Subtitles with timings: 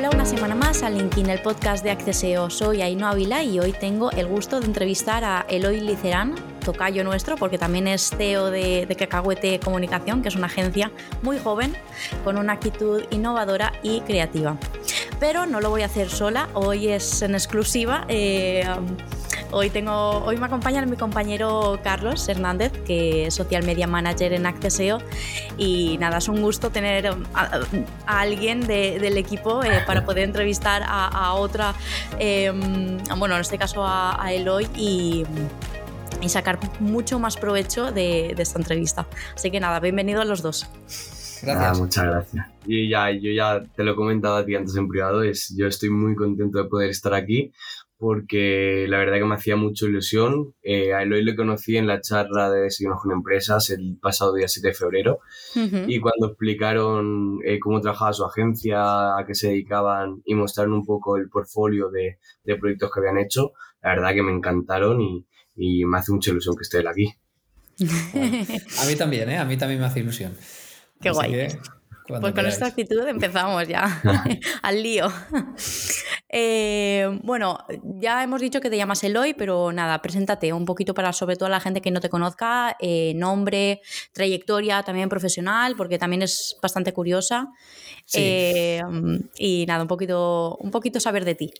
[0.00, 2.48] Hola una semana más a LinkedIn, el podcast de Acceseo.
[2.48, 7.36] Soy Ainhoa Ávila y hoy tengo el gusto de entrevistar a Eloy Licerán, tocayo nuestro,
[7.36, 11.76] porque también es CEO de, de Cacahuete Comunicación, que es una agencia muy joven,
[12.24, 14.56] con una actitud innovadora y creativa.
[15.18, 18.06] Pero no lo voy a hacer sola, hoy es en exclusiva.
[18.08, 18.64] Eh,
[19.52, 24.46] Hoy, tengo, hoy me acompaña mi compañero Carlos Hernández, que es Social Media Manager en
[24.46, 24.98] Acceseo.
[25.58, 27.60] Y nada, es un gusto tener a,
[28.06, 31.74] alguien del equipo eh, para poder entrevistar a, otra,
[32.20, 35.24] em, bueno, en este caso a, Eloy y,
[36.22, 39.08] y, sacar mucho más provecho de, esta entrevista.
[39.34, 40.70] Así que nada, bienvenidos los dos.
[41.42, 41.80] Gracias.
[41.80, 42.46] muchas gracias.
[42.66, 45.66] Y ya, yo ya te lo he comentado a ti antes en privado, es, yo
[45.66, 47.52] estoy muy contento de poder estar aquí
[48.00, 50.54] porque la verdad que me hacía mucha ilusión.
[50.62, 54.48] Eh, a Eloy le conocí en la charla de Seguimos con Empresas el pasado día
[54.48, 55.18] 7 de febrero
[55.54, 60.86] y cuando explicaron eh, cómo trabajaba su agencia, a qué se dedicaban y mostraron un
[60.86, 63.52] poco el portfolio de, de proyectos que habían hecho,
[63.82, 67.14] la verdad que me encantaron y, y me hace mucha ilusión que esté él aquí.
[67.82, 69.36] a mí también, ¿eh?
[69.36, 70.34] A mí también me hace ilusión.
[71.02, 71.48] Qué guay.
[72.18, 74.02] Pues con esta actitud empezamos ya
[74.62, 75.06] al lío.
[76.28, 81.12] Eh, bueno, ya hemos dicho que te llamas Eloy, pero nada, preséntate un poquito para
[81.12, 83.80] sobre todo la gente que no te conozca, eh, nombre,
[84.12, 87.48] trayectoria también profesional, porque también es bastante curiosa.
[88.14, 88.80] Eh,
[89.36, 91.52] y nada, un poquito, un poquito saber de ti.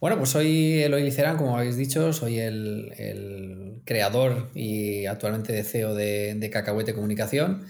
[0.00, 5.94] Bueno, pues soy Eloy Licerán, como habéis dicho, soy el, creador y actualmente de CEO
[5.94, 7.66] de, de Cacahuete Comunicación.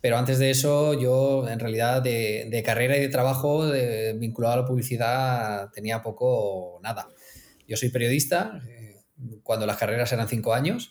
[0.00, 3.70] Pero antes de eso, yo en realidad de, carrera y de trabajo
[4.16, 7.08] vinculado a la publicidad tenía poco o nada.
[7.68, 8.96] Yo soy periodista, eh,
[9.42, 10.90] cuando las carreras eran cinco años,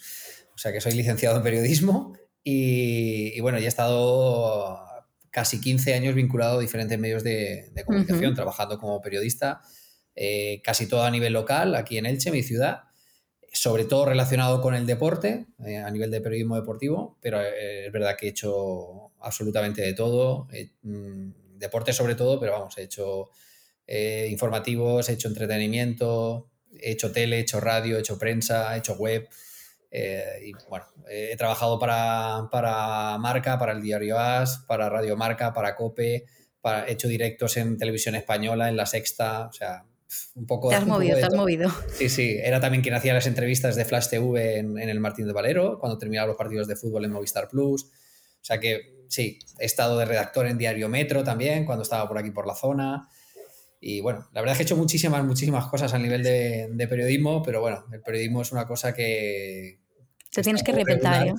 [0.53, 4.79] o sea que soy licenciado en periodismo y, bueno, ya he estado
[5.31, 9.61] casi 15 años vinculado a diferentes medios de, comunicación, trabajando como periodista,
[10.15, 12.88] eh, casi todo a nivel local, aquí en Elche, mi ciudad
[13.51, 17.91] sobre todo relacionado con el deporte, eh, a nivel de periodismo deportivo, pero eh, es
[17.91, 20.47] verdad que he hecho absolutamente de todo,
[20.83, 23.29] mm, deporte sobre todo, pero vamos, he hecho
[23.87, 26.49] eh, informativos, he hecho entretenimiento,
[26.79, 29.27] he hecho tele, he hecho radio, he hecho prensa, he hecho web.
[29.91, 35.75] y bueno, he trabajado para, para, Marca, para el diario AS, para Radio Marca, para
[35.75, 36.25] COPE,
[36.61, 39.88] para, he hecho directos en televisión española, en La Sexta, o sea,
[40.35, 40.69] un poco...
[40.69, 41.71] Te has movido, te has movido.
[41.93, 45.33] Sí, sí, era también quien hacía las entrevistas de Flash TV en, el Martín de
[45.33, 47.85] Valero, cuando terminaba los partidos de fútbol en Movistar Plus.
[47.85, 52.17] O sea que sí, he estado de redactor en Diario Metro también, cuando estaba por
[52.17, 53.09] aquí por la zona.
[53.81, 57.43] Y bueno, la verdad es que he hecho muchísimas, muchísimas cosas a nivel de, periodismo,
[57.43, 59.79] pero bueno, el periodismo es una cosa que,
[60.31, 61.07] te tienes que repetir.
[61.07, 61.33] ¿eh?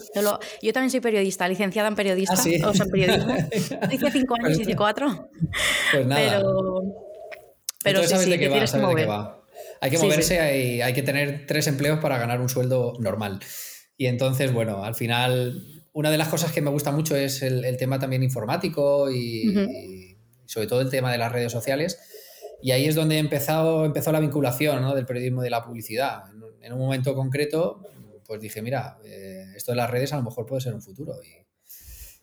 [0.62, 3.34] Yo, también soy periodista, licenciada en periodista, ah, o sea, en periodismo.
[3.92, 5.30] Hice cinco años, hice cuatro.
[5.92, 6.38] Pues nada.
[6.38, 7.09] Pero,
[7.82, 9.08] pero sí, sí, que tienes que mover.
[9.80, 13.40] Hay que moverse, y Hay, que tener tres empleos para ganar un sueldo normal.
[13.96, 17.76] Y entonces, bueno, al final, una de las cosas que me gusta mucho es el,
[17.76, 21.98] tema también informático y, sobre todo el tema de las redes sociales.
[22.62, 24.94] Y ahí es donde empezado, empezó la vinculación ¿no?
[24.94, 26.24] del periodismo y de la publicidad.
[26.60, 27.82] En, un momento concreto,
[28.26, 31.14] pues dije, mira, eh, esto de las redes a lo mejor puede ser un futuro.
[31.22, 31.39] Y,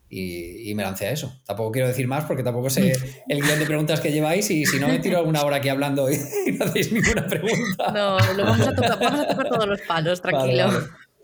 [0.09, 1.41] y, me lancé a eso.
[1.45, 2.91] Tampoco quiero decir más porque tampoco sé
[3.27, 6.09] el guion de preguntas que lleváis y si no me tiro alguna hora aquí hablando
[6.09, 6.17] y,
[6.53, 7.91] no hacéis ninguna pregunta.
[7.91, 10.69] No, lo vamos a tocar, vamos a tocar todos los palos, tranquilo.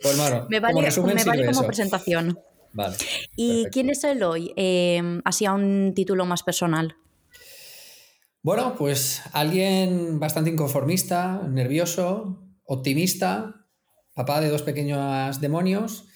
[0.01, 2.39] Pues bueno, me vale como, me vale como presentación.
[2.73, 2.95] Vale.
[3.35, 4.51] ¿Y quién es Eloy?
[4.57, 6.95] Eh, así a un título más personal.
[8.41, 13.63] Bueno, pues alguien bastante inconformista, nervioso, optimista,
[14.13, 16.09] papá de dos pequeños demonios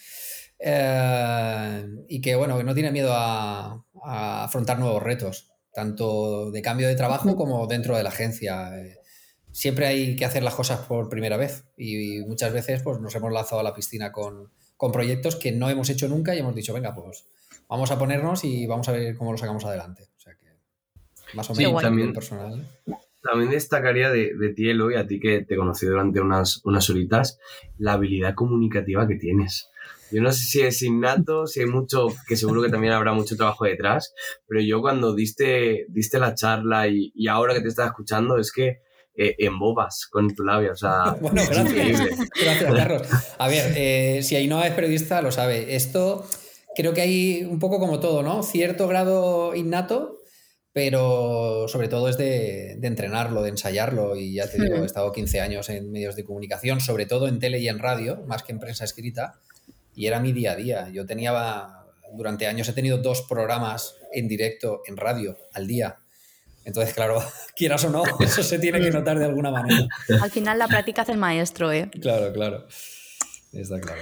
[0.60, 6.88] eh, y que, bueno, que no tiene miedo a, afrontar nuevos retos, tanto de cambio
[6.88, 8.78] de trabajo como dentro de la agencia.
[8.80, 8.98] Eh,
[9.52, 13.32] siempre hay que hacer las cosas por primera vez y, muchas veces pues, nos hemos
[13.32, 16.74] lanzado a la piscina con, con, proyectos que no hemos hecho nunca y hemos dicho,
[16.74, 17.28] venga, pues
[17.68, 20.10] vamos a ponernos y vamos a ver cómo lo sacamos adelante.
[20.16, 20.46] O sea que,
[21.34, 22.66] más o menos también, personal.
[23.22, 27.40] También destacaría de, de ti, Eloy, a ti que te conocí durante unas, unas horitas,
[27.78, 29.70] la habilidad comunicativa que tienes.
[30.12, 33.36] Yo no sé si es innato, si hay mucho, que seguro que también habrá mucho
[33.36, 34.14] trabajo detrás,
[34.48, 38.52] pero yo cuando diste, diste la charla y, y ahora que te estás escuchando es
[38.52, 38.80] que
[39.20, 42.20] eh, embobas con tu labio, o sea, bueno, gracias.
[42.40, 43.02] gracias, Carlos.
[43.40, 45.76] A ver, eh, si Ainhoa es periodista, lo sabe.
[45.76, 46.24] Esto
[46.76, 48.44] creo que hay un poco como todo, ¿no?
[48.44, 50.20] Cierto grado innato,
[50.72, 54.16] pero sobre todo es de, de entrenarlo, de ensayarlo.
[54.16, 57.40] Y ya te digo, he estado 15 años en medios de comunicación, sobre todo en
[57.40, 59.40] tele y en radio, más que en prensa escrita
[59.98, 60.90] y era mi día a día.
[60.94, 61.34] Yo tenía,
[62.14, 65.98] durante años he tenido dos programas en directo en radio al día.
[66.64, 67.20] Entonces, claro,
[67.56, 69.88] quieras o no, eso se tiene que notar de alguna manera.
[70.22, 71.90] Al final la práctica hace el maestro, ¿eh?
[72.00, 72.68] Claro, claro.
[73.52, 74.02] Está claro.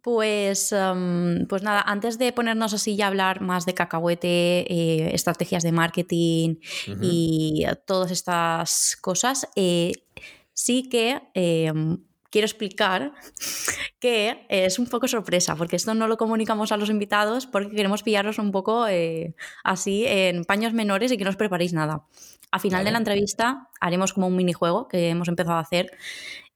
[0.00, 5.14] Pues, em, pues nada, antes de ponernos así ya a hablar más de cacahuete, eh,
[5.14, 6.56] estrategias de marketing
[7.02, 9.92] y todas estas cosas, eh,
[10.54, 11.98] sí que em,
[12.30, 13.12] quiero explicar
[14.00, 18.02] que es un poco sorpresa, porque esto no lo comunicamos a los invitados porque queremos
[18.02, 19.34] pillarlos un poco eh,
[19.64, 22.06] así en paños menores y que no os preparéis nada.
[22.50, 25.90] Al final de la entrevista haremos como un minijuego que hemos empezado a hacer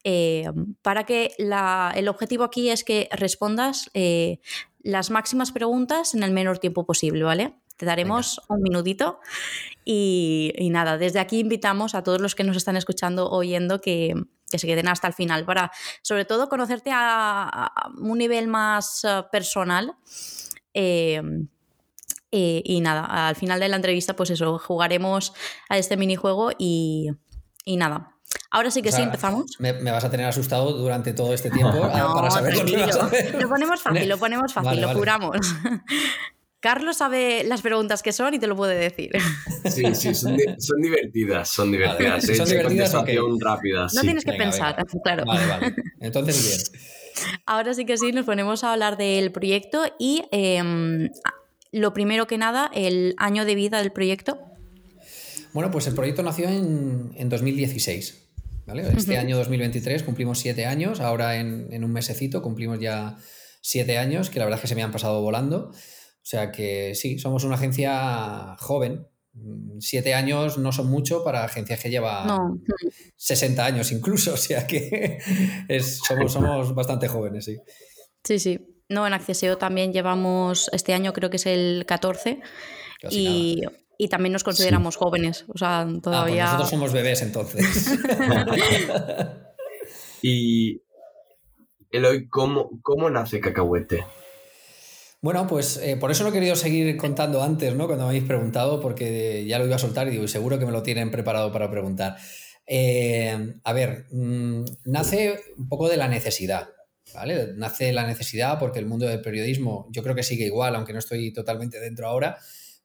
[0.05, 0.49] eh,
[0.83, 4.39] para que el objetivo aquí es que respondas eh,
[4.83, 7.55] las máximas preguntas en el menor tiempo posible, ¿vale?
[7.77, 9.21] Te daremos un minutito
[9.85, 14.15] y, nada, desde aquí invitamos a todos los que nos están escuchando, oyendo, que,
[14.58, 15.70] se queden hasta el final para,
[16.02, 19.94] sobre todo, conocerte a, un nivel más eh, personal.
[22.32, 25.32] y nada, al final de la entrevista, pues eso, jugaremos
[25.69, 27.11] a este minijuego y,
[27.64, 28.17] y nada,
[28.52, 29.56] Ahora sí que sí, empezamos.
[29.58, 32.97] Me, vas a tener asustado durante todo este tiempo ah, para saber lo que vas
[32.97, 35.37] a Lo ponemos fácil, lo ponemos fácil, lo juramos.
[36.61, 39.11] Carlos sabe las preguntas que son y te lo puede decir.
[39.71, 42.25] Sí, sí, son, divertidas, son divertidas.
[42.27, 42.93] son divertidas,
[43.41, 43.95] rápidas.
[43.95, 45.25] No tienes que pensar, claro.
[45.27, 45.75] Vale, vale.
[46.01, 46.83] Entonces, bien.
[47.47, 51.11] Ahora sí que sí, nos ponemos a hablar del proyecto y em,
[51.73, 54.39] lo primero que nada, el año de vida del proyecto.
[55.53, 58.31] Bueno, pues el proyecto nació en, en 2016.
[58.97, 63.17] Este año 2023 cumplimos siete años, ahora en, un mesecito cumplimos ya
[63.61, 65.73] siete años, que la verdad es que se me han pasado volando.
[66.23, 69.07] O sea que sí, somos una agencia joven.
[69.79, 72.63] Siete años no son mucho para agencias que llevan
[73.17, 75.19] 60 años incluso, o sea que
[75.81, 77.59] somos, somos bastante jóvenes, sí.
[78.25, 78.67] Sí, sí.
[78.89, 82.41] No, en Acceseo también llevamos, este año creo que es el 14.
[83.11, 83.63] y
[84.03, 85.45] y también nos consideramos jóvenes.
[85.49, 86.45] O sea, pues todavía.
[86.45, 87.99] nosotros somos bebés entonces.
[90.23, 90.81] y
[91.91, 94.07] Eloy, ¿cómo, ¿cómo nace Cacahuete?
[95.23, 97.87] Bueno, pues eh, por eso lo he querido seguir contando antes, ¿no?
[97.87, 100.73] Cuando me habéis preguntado, porque ya lo iba a soltar y digo, seguro que me
[100.73, 102.17] lo tienen preparado para preguntar.
[102.67, 106.71] Eh, a ver, mm, nace un poco de la necesidad,
[107.13, 107.53] ¿vale?
[107.55, 111.01] Nace la necesidad porque el mundo del periodismo, yo creo que sigue igual, aunque no
[111.01, 112.39] estoy totalmente dentro ahora,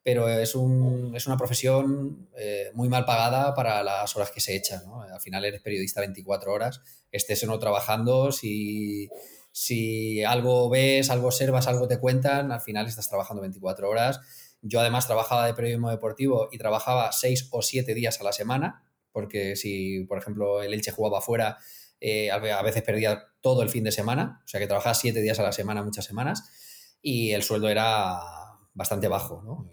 [0.04, 4.56] pero es, un, es una profesión eh, muy mal pagada para las horas que se
[4.56, 4.86] echan.
[4.86, 5.02] ¿no?
[5.02, 9.10] Al final eres periodista 24 horas, estés o no trabajando, si,
[9.58, 14.20] si algo ves, algo observas, algo te cuentan, al final estás trabajando 24 horas.
[14.62, 18.84] Yo además trabajaba de periodismo deportivo y trabajaba 6 o 7 días a la semana,
[19.14, 21.58] porque si, por ejemplo, el Elche jugaba fuera,
[22.02, 25.40] eh, a veces perdía todo el fin de semana, o sea que trabajaba 7 días
[25.40, 28.20] a la semana, muchas semanas, y el sueldo era
[28.74, 29.70] bastante bajo, ¿no?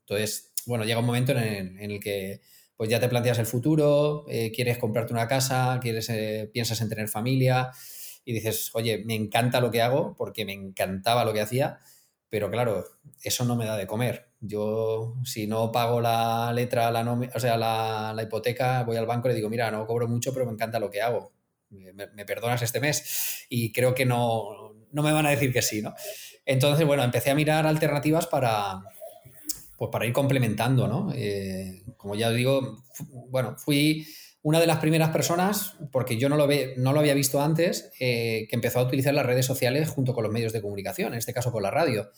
[0.00, 2.40] Entonces, bueno, llega un momento en el, que
[2.74, 6.88] pues ya te planteas el futuro, eh, quieres comprarte una casa, quieres, eh, piensas en
[6.88, 7.70] tener familia
[8.26, 11.78] y dices, oye, me encanta lo que hago porque me encantaba lo que hacía,
[12.28, 12.84] pero claro,
[13.22, 14.32] eso no me da de comer.
[14.40, 19.30] Yo, si no pago la letra, la o sea, la, hipoteca, voy al banco y
[19.30, 21.32] le digo, mira, no cobro mucho, pero me encanta lo que hago.
[21.70, 25.80] Me, perdonas este mes y creo que no, no me van a decir que sí,
[25.80, 25.94] ¿no?
[26.44, 28.82] Entonces, bueno, empecé a mirar alternativas para,
[29.76, 31.12] pues para ir complementando, ¿no?
[31.14, 32.82] Eh, como ya digo,
[33.30, 34.04] bueno, fui
[34.46, 37.90] una de las primeras personas, porque yo no lo, ve, no lo había visto antes,
[37.98, 41.18] eh, que empezó a utilizar las redes sociales junto con los medios de comunicación, en
[41.18, 42.12] este caso con la radio.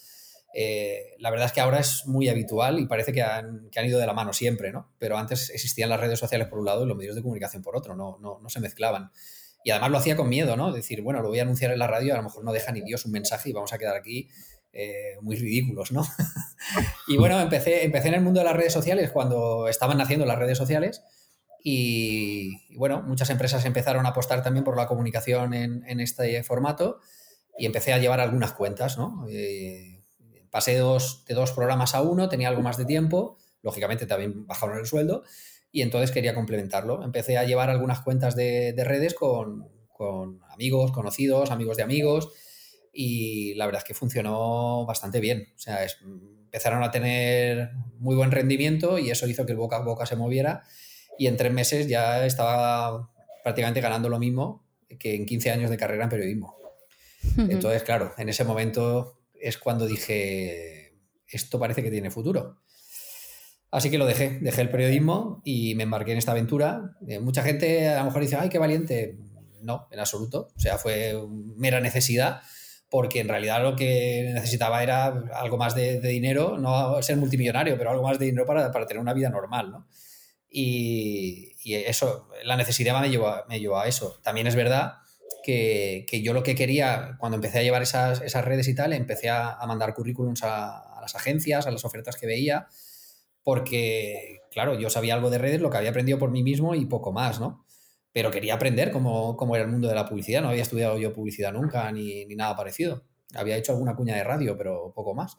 [0.52, 3.86] Eh, la verdad es que ahora es muy habitual y parece que han, que han,
[3.86, 4.92] ido de la mano siempre, ¿no?
[4.98, 7.74] Pero antes existían las redes sociales por un lado y los medios de comunicación por
[7.74, 9.10] otro, no, no, no se mezclaban.
[9.64, 10.70] Y además lo hacía con miedo, ¿no?
[10.70, 12.82] Decir, bueno, lo voy a anunciar en la radio, a lo mejor no deja ni
[12.82, 14.28] Dios un mensaje y vamos a quedar aquí
[14.74, 16.04] eh, muy ridículos, ¿no?
[17.08, 20.38] y bueno, empecé, empecé en el mundo de las redes sociales cuando estaban naciendo las
[20.38, 21.02] redes sociales
[21.62, 27.00] y, bueno, muchas empresas empezaron a apostar también por la comunicación en, este formato
[27.56, 29.26] y empecé a llevar algunas cuentas, ¿no?
[29.28, 30.04] Eh,
[30.50, 34.78] pasé dos, de dos programas a uno, tenía algo más de tiempo, lógicamente también bajaron
[34.78, 35.24] el sueldo
[35.72, 37.02] y entonces quería complementarlo.
[37.02, 42.32] Empecé a llevar algunas cuentas de, redes con, con amigos, conocidos, amigos de amigos
[42.92, 45.52] y la verdad es que funcionó bastante bien.
[45.56, 45.84] O sea,
[46.44, 50.16] empezaron a tener muy buen rendimiento y eso hizo que el boca a boca se
[50.16, 50.62] moviera
[51.18, 53.10] y en tres meses ya estaba
[53.42, 54.64] prácticamente ganando lo mismo
[54.98, 56.56] que en 15 años de carrera en periodismo.
[57.36, 60.94] Entonces, claro, en ese momento es cuando dije,
[61.26, 62.58] esto parece que tiene futuro.
[63.70, 66.96] Así que lo dejé, dejé el periodismo y me embarqué en esta aventura.
[67.06, 69.18] Eh, mucha gente a lo mejor dice, ay, qué valiente.
[69.60, 70.48] No, en absoluto.
[70.56, 71.14] O sea, fue
[71.56, 72.40] mera necesidad
[72.90, 77.90] porque en realidad lo que necesitaba era algo más de, dinero, no ser multimillonario, pero
[77.90, 79.86] algo más de dinero para, tener una vida normal, ¿no?
[80.50, 84.18] Y, eso, la necesidad me llevó, me llevó a eso.
[84.22, 84.94] También es verdad
[85.42, 89.58] que, yo lo que quería, cuando empecé a llevar esas, redes y tal, empecé a,
[89.66, 92.66] mandar currículums a, las agencias, a las ofertas que veía,
[93.42, 96.84] porque, claro, yo sabía algo de redes, lo que había aprendido por mí mismo y
[96.86, 97.64] poco más, ¿no?
[98.12, 101.14] Pero quería aprender cómo, cómo era el mundo de la publicidad, no había estudiado yo
[101.14, 103.04] publicidad nunca ni, ni nada parecido.
[103.34, 105.36] Había hecho alguna cuña de radio, pero poco más.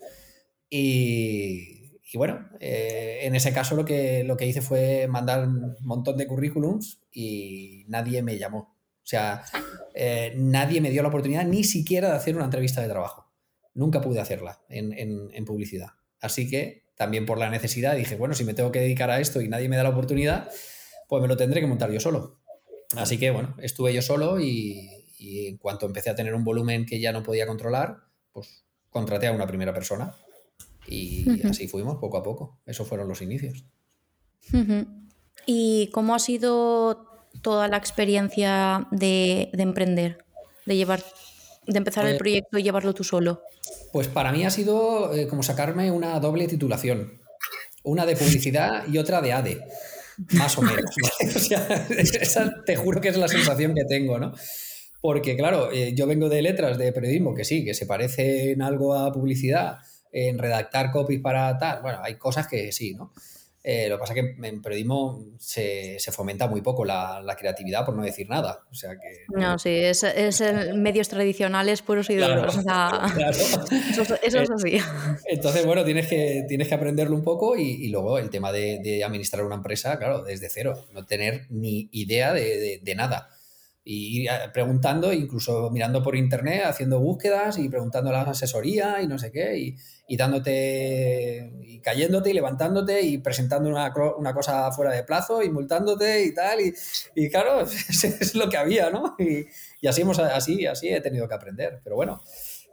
[0.69, 1.78] Y,
[2.11, 6.17] y bueno, eh, en ese caso lo que, lo que hice fue mandar un montón
[6.17, 8.75] de currículums y nadie me llamó.
[9.03, 9.43] O sea,
[9.93, 13.31] eh, nadie me dio la oportunidad ni siquiera de hacer una entrevista de trabajo.
[13.75, 15.89] Nunca pude hacerla en, en, publicidad.
[16.19, 19.39] Así que también por la necesidad dije, bueno, si me tengo que dedicar a esto
[19.41, 20.49] y nadie me da la oportunidad,
[21.07, 22.41] pues me lo tendré que montar yo solo.
[22.97, 26.87] Así que bueno, estuve yo solo y, y en cuanto empecé a tener un volumen
[26.87, 27.97] que ya no podía controlar,
[28.31, 30.15] pues contraté a una primera persona
[30.89, 32.59] y así fuimos poco a poco.
[32.65, 33.65] Esos fueron los inicios.
[35.45, 37.07] ¿Y cómo ha sido
[37.41, 40.25] toda la experiencia de, emprender?
[40.65, 41.03] De llevar,
[41.67, 43.41] de empezar el pues proyecto y llevarlo tú solo.
[43.91, 47.19] Pues para mí ha sido eh, como sacarme una doble titulación.
[47.83, 49.61] Una de publicidad y otra de ADE.
[50.33, 50.95] Más o menos.
[51.97, 54.33] esa te juro que es la sensación que tengo, ¿no?
[55.01, 58.93] Porque, claro, eh, yo vengo de letras de periodismo que sí, que se parecen algo
[58.93, 59.77] a publicidad,
[60.11, 61.81] en redactar copies para tal.
[61.81, 63.13] Bueno, hay cosas que sí, ¿no?
[63.61, 67.93] Eh, lo que pasa es que en periodismo se, fomenta muy poco la, creatividad, por
[67.93, 68.65] no decir nada.
[68.71, 69.25] O sea que.
[69.27, 70.41] No, sí, es, es
[70.75, 72.47] medios tradicionales puros y claro,
[74.23, 74.77] Eso, es así.
[75.25, 79.45] Entonces, bueno, tienes que, tienes que aprenderlo un poco y, luego el tema de, administrar
[79.45, 80.85] una empresa, claro, desde cero.
[80.93, 83.29] No tener ni idea de, de nada
[83.83, 89.07] y ir preguntando, incluso mirando por internet, haciendo búsquedas y preguntando a la asesoría y
[89.07, 89.75] no sé qué, y,
[90.09, 95.51] y dándote, y cayéndote y levantándote y presentando una, una, cosa fuera de plazo y
[95.51, 96.73] multándote y tal, y,
[97.13, 99.15] y claro, es, lo que había, ¿no?
[99.19, 99.45] Y,
[99.79, 102.23] y, así, hemos, así, así he tenido que aprender, pero bueno,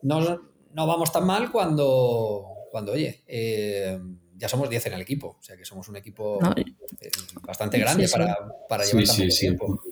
[0.01, 4.01] no, no vamos tan mal cuando, cuando oye, eh,
[4.35, 7.11] ya somos 10 en el equipo, o sea que somos un equipo eh,
[7.43, 8.35] bastante grande para,
[8.67, 9.83] para llevar tanto tiempo.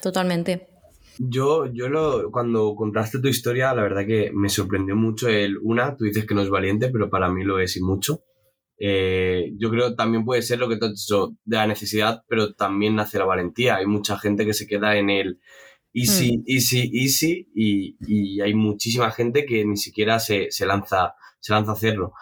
[0.00, 0.69] Totalmente.
[1.22, 5.94] Yo, yo lo, cuando contaste tu historia, la verdad que me sorprendió mucho el, una,
[5.94, 8.22] tú dices que no es valiente, pero para mí lo es y mucho.
[8.78, 12.54] Eh, yo creo también puede ser lo que tú has dicho de la necesidad, pero
[12.54, 13.76] también nace la valentía.
[13.76, 15.40] Hay mucha gente que se queda en el
[15.92, 16.44] easy, hmm.
[16.46, 21.72] easy, easy y, y, hay muchísima gente que ni siquiera se, se lanza, se lanza
[21.72, 22.14] a hacerlo.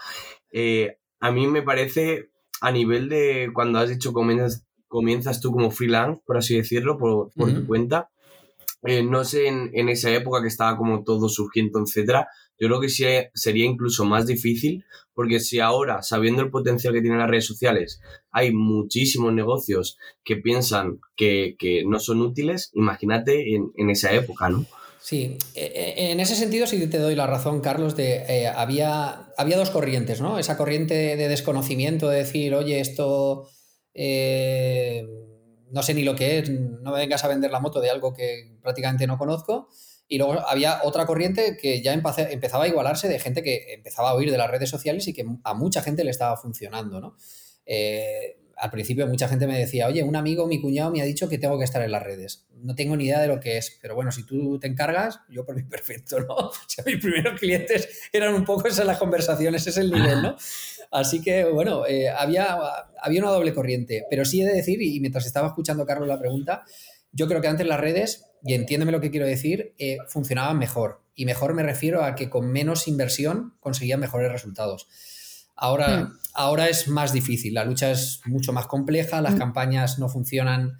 [0.52, 5.70] Eh, a mí me parece, a nivel de cuando has dicho comienzas, comienzas tú como
[5.70, 8.10] freelance, por así decirlo, por, tu cuenta.
[8.84, 12.28] Eh, no sé, en, esa época que estaba como todo surgiendo, etcétera,
[12.60, 13.04] yo creo que sí,
[13.34, 18.00] sería incluso más difícil, porque si ahora, sabiendo el potencial que tienen las redes sociales,
[18.30, 21.56] hay muchísimos negocios que piensan que,
[21.86, 24.64] no son útiles, imagínate en, esa época, ¿no?
[25.00, 29.28] Sí, e, e, en ese sentido sí te doy la razón, Carlos, de eh, había,
[29.36, 30.38] había dos corrientes, ¿no?
[30.38, 33.48] Esa corriente de desconocimiento, de decir, oye, esto
[34.00, 35.04] eh,
[35.70, 38.12] no sé ni lo que es, no me vengas a vender la moto de algo
[38.12, 39.68] que prácticamente no conozco.
[40.10, 44.14] Y luego había otra corriente que ya empezaba a igualarse de gente que empezaba a
[44.14, 47.16] oír de las redes sociales y que a mucha gente le estaba funcionando, ¿no?
[47.66, 51.28] Eh, al principio mucha gente me decía, oye, un amigo, mi cuñado me ha dicho
[51.28, 52.46] que tengo que estar en las redes.
[52.54, 55.44] No tengo ni idea de lo que es, pero bueno, si tú te encargas, yo
[55.44, 56.34] por mí perfecto, ¿no?
[56.34, 60.22] O sea, mis primeros clientes eran un poco esas las conversaciones, ese es el nivel,
[60.22, 60.36] ¿no?
[60.90, 62.58] Así que, bueno, eh, había,
[63.00, 66.18] había una doble corriente, pero sí he de decir, y mientras estaba escuchando Carlos la
[66.18, 66.64] pregunta,
[67.12, 71.02] yo creo que antes las redes, y entiéndeme lo que quiero decir, eh, funcionaban mejor.
[71.14, 74.88] Y mejor me refiero a que con menos inversión conseguían mejores resultados.
[75.56, 76.18] Ahora, hmm.
[76.34, 79.38] ahora es más difícil, la lucha es mucho más compleja, las hmm.
[79.38, 80.78] campañas no funcionan,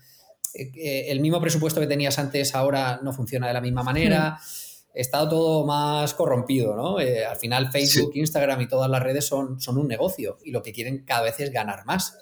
[0.55, 4.39] eh, el mismo presupuesto que tenías antes ahora no funciona de la misma manera.
[4.39, 7.01] Hmm está todo más corrompido, ¿no?
[7.01, 10.63] Eh, al final Facebook, Instagram y todas las redes son, son un negocio y lo
[10.63, 12.19] que quieren cada vez es ganar más.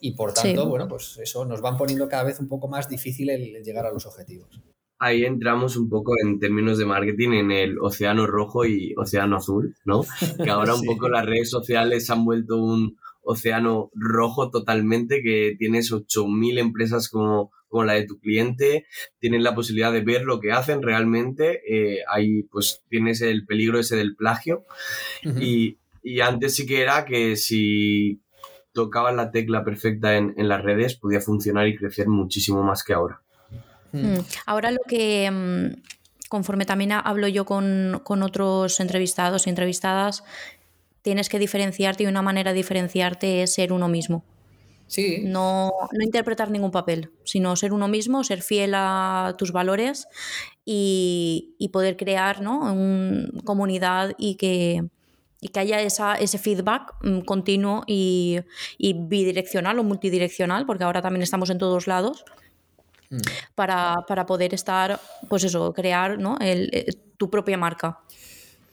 [0.00, 3.30] Y por tanto, bueno, pues eso nos van poniendo cada vez un poco más difícil
[3.30, 4.60] el llegar a los objetivos.
[4.98, 9.76] Ahí entramos un poco en términos de marketing en el océano rojo y océano azul,
[9.84, 10.02] ¿no?
[10.42, 15.92] Que ahora un poco las redes sociales han vuelto un océano rojo totalmente, que tienes
[15.92, 18.86] 8.000 empresas como con la de tu cliente,
[19.18, 23.78] tienes la posibilidad de ver lo que hacen realmente, eh, ahí pues tienes el peligro
[23.78, 24.64] ese del plagio
[25.22, 25.78] y,
[26.22, 28.20] antes sí que era que si
[28.72, 33.20] tocabas la tecla perfecta en, las redes podía funcionar y crecer muchísimo más que ahora.
[33.90, 34.18] Mm.
[34.46, 35.82] Ahora lo que, mm,
[36.28, 40.22] conforme también hablo yo con, con otros entrevistados y entrevistadas,
[41.02, 44.24] tienes que diferenciarte y una manera de diferenciarte es ser uno mismo.
[44.86, 45.22] Sí.
[45.24, 50.06] No, no interpretar ningún papel, sino ser uno mismo, ser fiel a tus valores
[50.64, 52.72] y, poder crear ¿no?
[52.72, 54.84] una comunidad y que,
[55.52, 58.40] que haya esa, ese feedback mm, continuo y,
[58.78, 62.24] bidireccional o multidireccional, porque ahora también estamos en todos lados.
[63.10, 63.18] Mm.
[63.54, 66.36] Para, poder estar, pues eso, crear ¿no?
[66.40, 68.00] Eh, tu propia marca.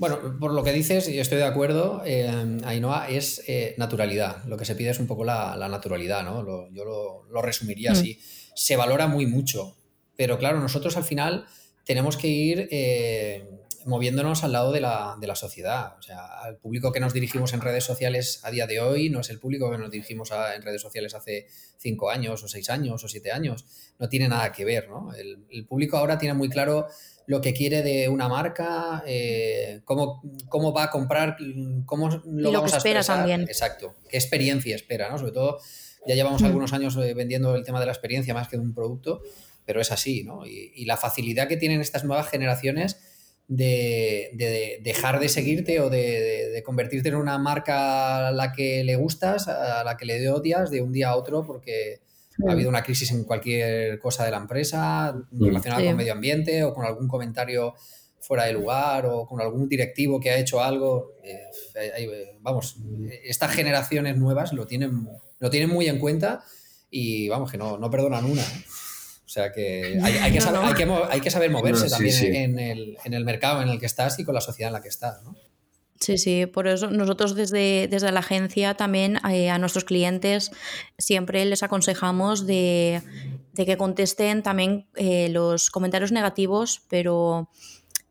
[0.03, 2.29] Bueno, por lo que dices, y estoy de acuerdo, eh,
[2.65, 4.43] Ainhoa, es eh, naturalidad.
[4.43, 6.69] Lo que se pide es un poco la, naturalidad, ¿no?
[6.73, 7.93] yo lo, resumiría mm.
[7.93, 8.19] así.
[8.53, 9.77] Se valora muy mucho,
[10.17, 11.45] pero claro, nosotros al final
[11.85, 13.47] tenemos que ir eh,
[13.85, 15.95] moviéndonos al lado de la, de la, sociedad.
[15.97, 19.21] O sea, al público que nos dirigimos en redes sociales a día de hoy no
[19.21, 23.01] es el público que nos dirigimos en redes sociales hace cinco años o seis años
[23.05, 23.63] o siete años.
[23.99, 25.13] No tiene nada que ver, ¿no?
[25.13, 26.89] el público ahora tiene muy claro
[27.25, 31.37] lo que quiere de una marca, eh, cómo, cómo, va a comprar,
[31.85, 33.41] cómo lo, y lo vamos que espera también.
[33.43, 35.17] Exacto, qué experiencia espera, ¿no?
[35.17, 35.59] Sobre todo,
[36.05, 36.45] ya llevamos mm.
[36.45, 39.21] algunos años eh, vendiendo el tema de la experiencia más que de un producto,
[39.65, 40.45] pero es así, ¿no?
[40.45, 42.99] Y, la facilidad que tienen estas nuevas generaciones
[43.47, 49.47] de, dejar de seguirte o de, convertirte en una marca a la que le gustas,
[49.47, 52.01] a la que le odias de un día a otro, porque
[52.47, 56.73] ha habido una crisis en cualquier cosa de la empresa relacionada con medio ambiente o
[56.73, 57.75] con algún comentario
[58.23, 61.11] fuera de lugar o con algún directivo que ha hecho algo.
[61.23, 61.37] Eh,
[61.75, 62.77] eh, vamos,
[63.23, 65.07] estas generaciones nuevas lo tienen,
[65.39, 66.43] lo tienen muy en cuenta
[66.89, 68.41] y vamos, que no, no perdonan una.
[68.41, 68.63] ¿eh?
[69.25, 70.61] O sea que hay, que, saber,
[71.09, 74.23] hay, que, saber, moverse también En, el, en, el, mercado en el que estás y
[74.23, 75.23] con la sociedad en la que estás.
[75.23, 75.35] ¿no?
[76.03, 80.51] Sí, sí, por eso nosotros desde, desde la agencia también eh, a nuestros clientes
[80.97, 83.01] siempre les aconsejamos de,
[83.55, 87.47] que contesten también eh, los comentarios negativos, pero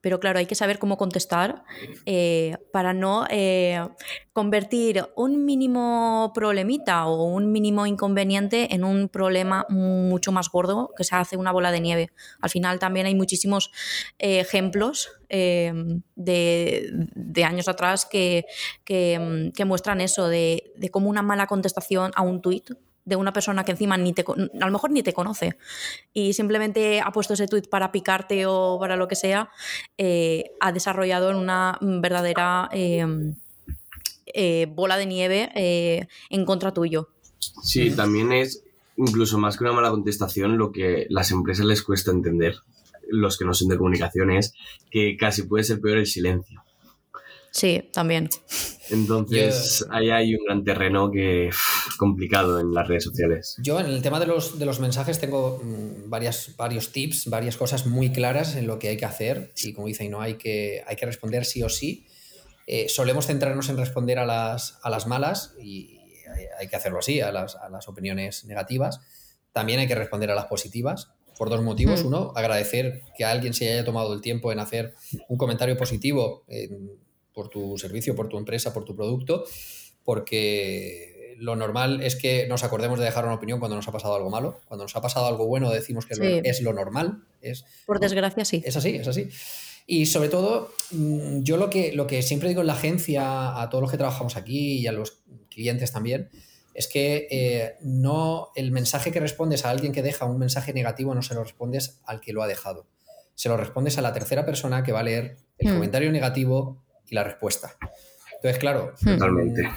[0.02, 1.64] pero claro, hay que saber cómo contestar
[2.04, 3.80] eh, para no eh,
[4.32, 11.04] convertir un mínimo problemita o un mínimo inconveniente en un problema mucho más gordo que
[11.04, 12.10] se hace una bola de nieve.
[12.40, 13.70] Al final también hay muchísimos
[14.18, 16.02] eh, ejemplos de,
[17.46, 18.44] años atrás que,
[18.84, 22.72] que, muestran eso, de, de cómo una mala contestación a un tuit
[23.04, 25.56] de una persona que encima ni te, a lo mejor ni te conoce
[26.12, 29.50] y simplemente ha puesto ese tweet para picarte o para lo que sea,
[29.98, 33.34] eh, ha desarrollado una verdadera em,
[34.26, 37.08] eh, bola de nieve eh, en contra tuyo.
[37.62, 38.62] Sí, también es
[38.96, 42.56] incluso más que una mala contestación lo que las empresas les cuesta entender,
[43.08, 44.54] los que no son de comunicación, es
[44.90, 46.62] que casi puede ser peor el silencio.
[47.52, 48.30] Sí, también.
[48.88, 51.50] Entonces, ahí hay un gran terreno que
[51.98, 53.56] complicado en las redes sociales.
[53.58, 57.58] Yo en el tema de los, de los mensajes tengo mm, varias, varios tips, varias
[57.58, 59.52] cosas muy claras en lo que hay que hacer.
[59.62, 62.06] Y como dice, no hay que, hay que responder sí o sí.
[62.66, 66.00] Eh, solemos centrarnos en responder a las, a las malas y
[66.58, 69.00] hay, que hacerlo así, a las, a las, opiniones negativas.
[69.52, 72.02] También hay que responder a las positivas por dos motivos.
[72.02, 72.06] Mm.
[72.06, 74.94] Uno, agradecer que alguien se haya tomado el tiempo en hacer
[75.28, 76.44] un comentario positivo
[77.32, 79.44] por tu servicio, por tu empresa, por tu producto,
[80.04, 84.14] porque lo normal es que nos acordemos de dejar una opinión cuando nos ha pasado
[84.14, 84.60] algo malo.
[84.66, 87.24] Cuando nos ha pasado algo bueno decimos que es lo normal.
[87.40, 88.62] Es, por desgracia, sí.
[88.64, 89.28] Es así, es así.
[89.86, 93.68] Y sobre todo, mm, yo lo que, lo que siempre digo en la agencia, a
[93.68, 96.30] todos los que trabajamos aquí y a los clientes también,
[96.74, 101.14] es que eh, no el mensaje que respondes a alguien que deja un mensaje negativo
[101.14, 102.86] no se lo respondes al que lo ha dejado.
[103.34, 105.74] Se lo respondes a la tercera persona que va a leer el hmm.
[105.74, 107.76] comentario negativo y la respuesta.
[108.42, 108.92] Entonces, claro,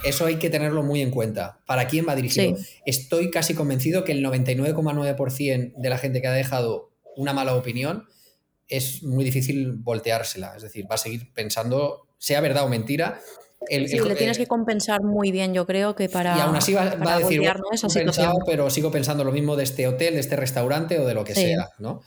[0.03, 1.59] eso hay que tenerlo muy en cuenta.
[1.67, 2.57] ¿Para quién va dirigido?
[2.87, 8.07] Estoy casi convencido que el 99,9% de la gente que ha dejado una mala opinión
[8.67, 10.55] es muy difícil volteársela.
[10.55, 13.19] Es decir, va a seguir pensando, sea verdad o mentira.
[13.67, 16.35] El, sí, le tienes que compensar muy bien, yo creo que para.
[16.35, 17.41] Y aún así va, a decir,
[18.45, 21.35] pero sigo pensando lo mismo de este hotel, de este restaurante o de lo que
[21.35, 22.01] sea, ¿no?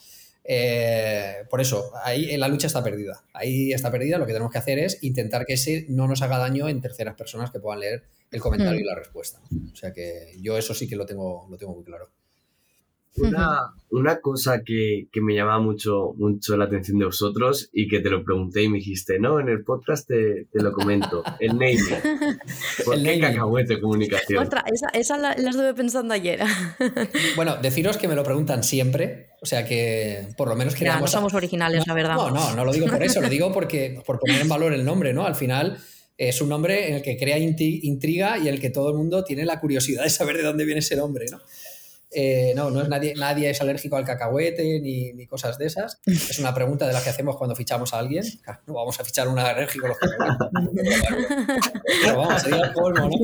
[0.51, 3.23] Eh, por eso, ahí la lucha está perdida.
[3.35, 4.17] Ahí está perdida.
[4.17, 7.15] Lo que tenemos que hacer es intentar que ese no nos haga daño en terceras
[7.17, 9.41] personas que puedan leer el comentario y la respuesta.
[9.71, 12.11] O sea que yo eso sí que lo tengo, lo tengo muy claro.
[13.91, 18.23] Una, cosa que, me llama mucho, mucho la atención de vosotros y que te lo
[18.23, 21.79] pregunté y me dijiste, no, en el podcast te, lo comento, el naming.
[22.85, 24.45] ¿Por qué cacahuete comunicación?
[24.45, 26.41] Otra, esa, la, estuve pensando ayer.
[27.37, 31.07] bueno, deciros que me lo preguntan siempre, o sea que por lo menos que no
[31.07, 32.17] somos originales, la verdad.
[32.17, 34.85] No, no, no lo digo por eso, lo digo porque por poner en valor el
[34.85, 35.25] nombre, ¿no?
[35.25, 35.79] Al final
[36.19, 39.23] es un nombre en el que crea intriga y en el que todo el mundo
[39.23, 41.41] tiene la curiosidad de saber de dónde viene ese nombre, ¿no?
[42.11, 46.01] Eh, no, no es nadie, nadie es alérgico al cacahuete ni, cosas de esas.
[46.07, 48.25] Es una pregunta de las que hacemos cuando fichamos a alguien.
[48.67, 51.03] No vamos a fichar un alérgico a los cacahuetes.
[52.05, 53.17] Pero vamos, sería el colmo, ¿no?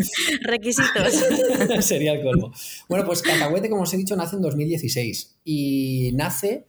[0.43, 1.25] Requisitos.
[1.81, 2.53] sería el colmo.
[2.89, 6.67] Bueno, pues cacahuete, como os he dicho, nace en 2016 y nace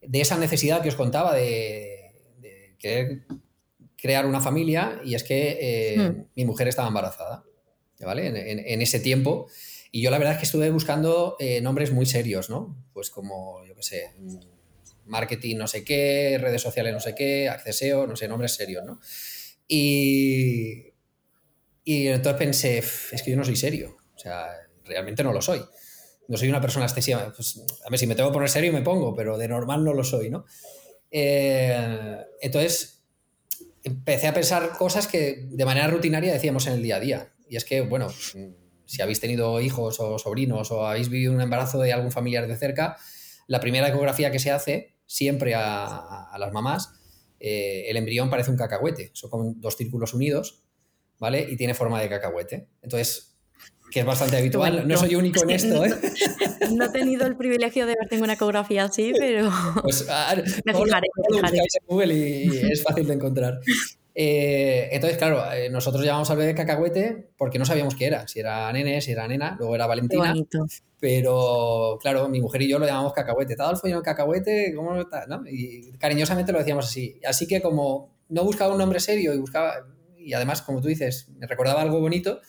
[0.00, 1.98] de esa necesidad que os contaba de,
[2.78, 3.22] querer
[3.96, 6.24] crear una familia y es que eh, hmm.
[6.34, 7.44] mi mujer estaba embarazada,
[8.00, 8.26] ¿vale?
[8.26, 9.46] en ese tiempo
[9.92, 12.82] y yo la verdad es que estuve buscando eh, nombres muy serios, ¿no?
[12.94, 14.12] Pues como, yo qué sé,
[15.04, 18.98] marketing no sé qué, redes sociales no sé qué, acceseo, no sé, nombres serios, ¿no?
[19.68, 20.94] Y,
[21.84, 24.48] y entonces pensé, es que yo no soy serio, o sea,
[24.84, 25.62] realmente no lo soy.
[26.28, 27.30] No soy una persona excesiva.
[27.36, 29.92] Pues, a ver, si me tengo que poner serio me pongo, pero de normal no
[29.92, 30.46] lo soy, ¿no?
[31.10, 33.02] Eh, entonces
[33.84, 37.32] empecé a pensar cosas que de manera rutinaria decíamos en el día a día.
[37.48, 38.08] Y es que, bueno,
[38.92, 42.56] si habéis tenido hijos o sobrinos o habéis vivido un embarazo de algún familiar de
[42.58, 42.98] cerca,
[43.46, 46.92] la primera ecografía que se hace siempre a, las mamás,
[47.40, 50.64] eh, el embrión parece un cacahuete, son como dos círculos unidos,
[51.18, 51.46] ¿vale?
[51.48, 52.68] Y tiene forma de cacahuete.
[52.82, 53.38] Entonces,
[53.90, 54.86] que es bastante habitual.
[54.86, 55.94] No soy único en esto, ¿eh?
[56.72, 59.50] No, he tenido el privilegio de en una ecografía así, pero.
[59.82, 61.58] Pues, ah, me fijaré, me fijaré.
[61.58, 63.58] En Google y, es fácil de encontrar.
[64.14, 68.40] Eh, entonces, claro, eh, nosotros llamamos al bebé cacahuete porque no sabíamos qué era, si
[68.40, 70.34] era nene, si era nena, luego era Valentina.
[71.00, 73.56] Pero, claro, mi mujer y yo lo llamamos cacahuete.
[73.56, 74.72] ¿Todo el follón cacahuete?
[74.74, 75.26] ¿Cómo está?
[75.26, 75.42] ¿no?
[75.48, 77.20] Y cariñosamente lo decíamos así.
[77.26, 81.28] Así que como no buscaba un nombre serio y buscaba, y además, como tú dices,
[81.36, 82.40] me recordaba algo bonito,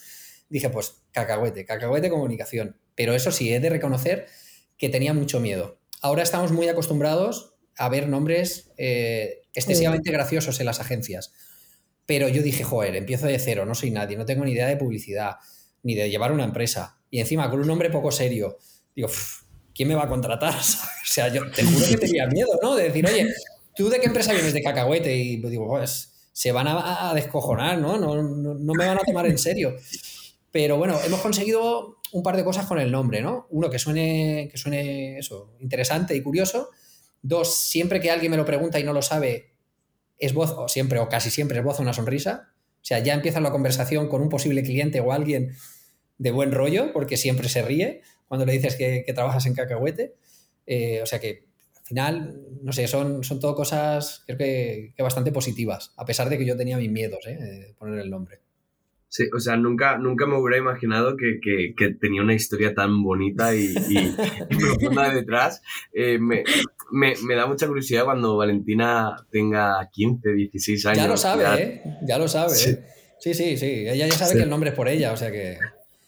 [0.49, 2.77] dije, pues cacahuete, cacahuete comunicación.
[2.95, 4.27] Pero eso sí, he de reconocer
[4.77, 5.79] que tenía mucho miedo.
[6.01, 11.33] Ahora estamos muy acostumbrados a ver nombres eh, excesivamente graciosos en las agencias
[12.05, 14.77] pero yo dije, joder, empiezo de cero, no soy nadie, no tengo ni idea de
[14.77, 15.35] publicidad,
[15.83, 16.97] ni de llevar una empresa.
[17.09, 18.57] Y encima con un nombre poco serio.
[18.95, 19.09] Digo,
[19.73, 20.55] ¿quién me va a contratar?
[20.55, 22.75] o sea, yo te juro que tenía miedo, ¿no?
[22.75, 23.33] De decir, oye,
[23.75, 25.15] ¿tú de qué empresa vienes de cacahuete?
[25.15, 27.97] Y digo, pues se van a, descojonar, ¿no?
[27.97, 28.73] No, ¿no?
[28.73, 29.75] me van a tomar en serio.
[30.51, 33.47] Pero bueno, hemos conseguido un par de cosas con el nombre, ¿no?
[33.51, 36.69] Uno, que suene, que suene eso, interesante y curioso.
[37.21, 39.52] Dos, siempre que alguien me lo pregunta y no lo sabe,
[40.17, 42.49] es voz, o siempre, o casi siempre es voz una sonrisa.
[42.81, 45.55] O sea, ya empieza la conversación con un posible cliente o alguien
[46.17, 50.15] de buen rollo, porque siempre se ríe cuando le dices que, trabajas en cacahuete.
[50.65, 51.45] Eh, o sea que
[51.75, 56.37] al final, no sé, son, son todo cosas creo que, bastante positivas, a pesar de
[56.37, 57.75] que yo tenía mis miedos ¿eh?
[57.77, 58.39] poner el nombre.
[59.13, 63.75] Sí, o sea, nunca, nunca me hubiera imaginado que, tenía una historia tan bonita y,
[64.57, 65.61] profunda detrás.
[65.93, 66.17] Eh,
[67.35, 70.97] da mucha curiosidad cuando Valentina tenga 15, 16 años.
[70.97, 71.81] Ya lo sabe, ¿eh?
[72.03, 72.55] Ya lo sabe.
[72.55, 72.69] Sí.
[72.71, 72.83] ¿eh?
[73.19, 73.87] sí, sí, sí.
[73.87, 75.57] Ella ya sabe que el nombre es por ella, o sea que...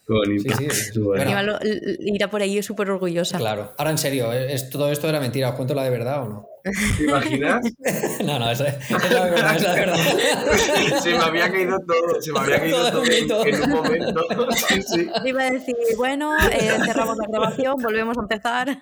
[0.08, 1.58] Sí, sí, bueno.
[2.00, 3.40] irá por ahí súper orgullosa.
[3.40, 3.74] Claro.
[3.78, 5.50] Ahora, en serio, ¿es, ¿todo esto era mentira?
[5.50, 6.50] ¿Os cuento la de verdad o no?
[6.98, 7.64] ¿Te imaginas?
[8.26, 11.00] no, no, es, la verdad, es la verdad.
[11.02, 14.28] se me había caído todo, se me había caído todo, en, un momento.
[14.60, 18.80] sí, Iba a decir, bueno, eh, cerramos la grabación, volvemos a empezar.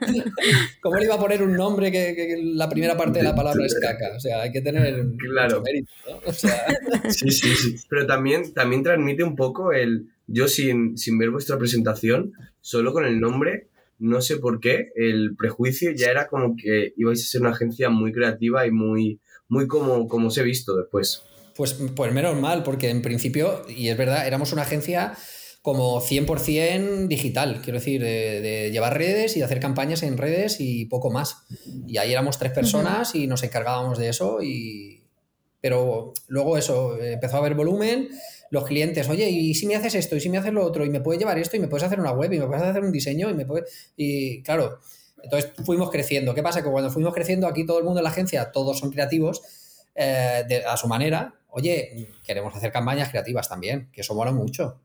[0.81, 3.77] ¿Cómo le iba a poner un nombre que, la primera parte de la palabra es
[3.79, 4.11] caca?
[4.15, 5.61] O sea, hay que tener claro.
[5.61, 6.19] mérito, ¿no?
[6.25, 6.65] O sea...
[7.09, 7.75] Sí, sí, sí.
[7.89, 13.19] Pero también, también transmite un poco el yo sin, ver vuestra presentación, solo con el
[13.19, 13.67] nombre,
[13.99, 17.89] no sé por qué, el prejuicio ya era como que ibais a ser una agencia
[17.89, 21.23] muy creativa y muy, muy como, como os he visto después.
[21.55, 25.13] Pues, pues menos mal, porque en principio, y es verdad, éramos una agencia
[25.63, 31.09] como 100% digital, quiero decir, de, llevar redes y hacer campañas en redes y poco
[31.09, 31.37] más.
[31.87, 34.99] Y ahí éramos tres personas y nos encargábamos de eso y...
[35.61, 38.09] Pero luego eso, empezó a haber volumen,
[38.53, 40.15] los clientes, oye, ¿y si me haces esto?
[40.15, 40.85] ¿Y si me haces lo otro?
[40.85, 41.57] ¿Y me puedes llevar esto?
[41.57, 42.31] ¿Y me puedes hacer una web?
[42.31, 43.31] ¿Y me puedes hacer un diseño?
[43.31, 43.91] Y me puedes...
[43.97, 44.79] Y claro,
[45.23, 46.35] entonces fuimos creciendo.
[46.35, 46.61] ¿Qué pasa?
[46.61, 49.41] Que cuando fuimos creciendo, aquí todo el mundo en la agencia, todos son creativos
[49.95, 51.33] eh, a su manera.
[51.47, 54.79] Oye, queremos hacer campañas creativas también, que eso mola mucho.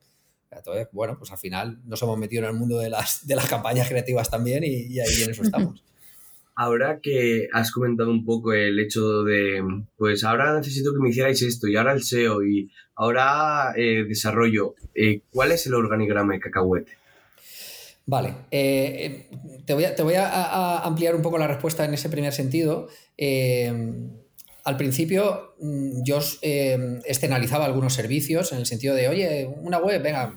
[0.51, 3.49] Entonces, bueno, pues al final nos hemos metido en el mundo de las, de las
[3.49, 5.85] campañas creativas también y, y ahí en eso estamos.
[6.61, 9.63] Ahora que has comentado un poco el hecho de,
[9.97, 14.75] pues ahora necesito que me hicierais esto y ahora el SEO y ahora eh, desarrollo,
[14.93, 16.91] eh, ¿cuál es el organigrama de Cacahuete?
[18.07, 19.29] Vale, eh,
[19.67, 22.89] te voy, a, te voy a, ampliar un poco la respuesta en ese primer sentido.
[24.65, 30.35] al principio mm, yo externalizaba algunos servicios en el sentido de, oye, una web, venga,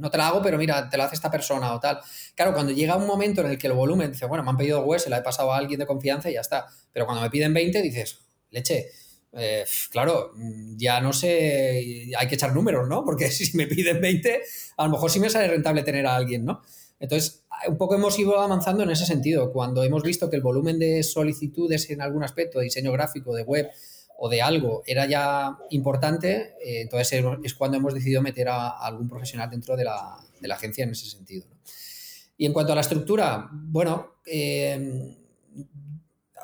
[0.00, 2.00] no te la hago, pero mira, te la hace esta persona o tal.
[2.34, 4.82] Claro, cuando llega un momento en el que el volumen, dice, bueno, me han pedido
[4.82, 6.66] web, se la he pasado a alguien de confianza y ya está.
[6.92, 8.18] Pero cuando me piden 20, dices,
[8.50, 8.88] leche,
[9.32, 10.32] eh, claro,
[10.76, 13.04] ya no sé, hay que echar números, ¿no?
[13.04, 14.40] Porque si me piden 20,
[14.76, 16.62] a lo mejor sí me sale rentable tener a alguien, ¿no?
[16.98, 19.52] Entonces, un poco hemos ido avanzando en ese sentido.
[19.52, 23.42] Cuando hemos visto que el volumen de solicitudes en algún aspecto, de diseño gráfico, de
[23.42, 23.70] web
[24.22, 29.08] o de algo, era ya importante, eh, entonces es cuando hemos decidido meter a, algún
[29.08, 30.18] profesional dentro de la,
[30.50, 31.46] agencia en ese sentido.
[32.36, 35.16] Y en cuanto a la estructura, bueno, eh,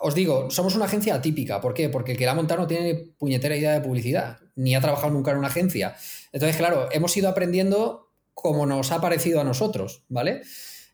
[0.01, 1.61] os digo, somos una agencia atípica.
[1.61, 1.91] ¿Por qué?
[1.91, 5.13] Porque el que la ha montado no tiene puñetera idea de publicidad, ni ha trabajado
[5.13, 5.95] nunca en una agencia.
[6.33, 10.41] Entonces, claro, hemos ido aprendiendo como nos ha parecido a nosotros, ¿vale?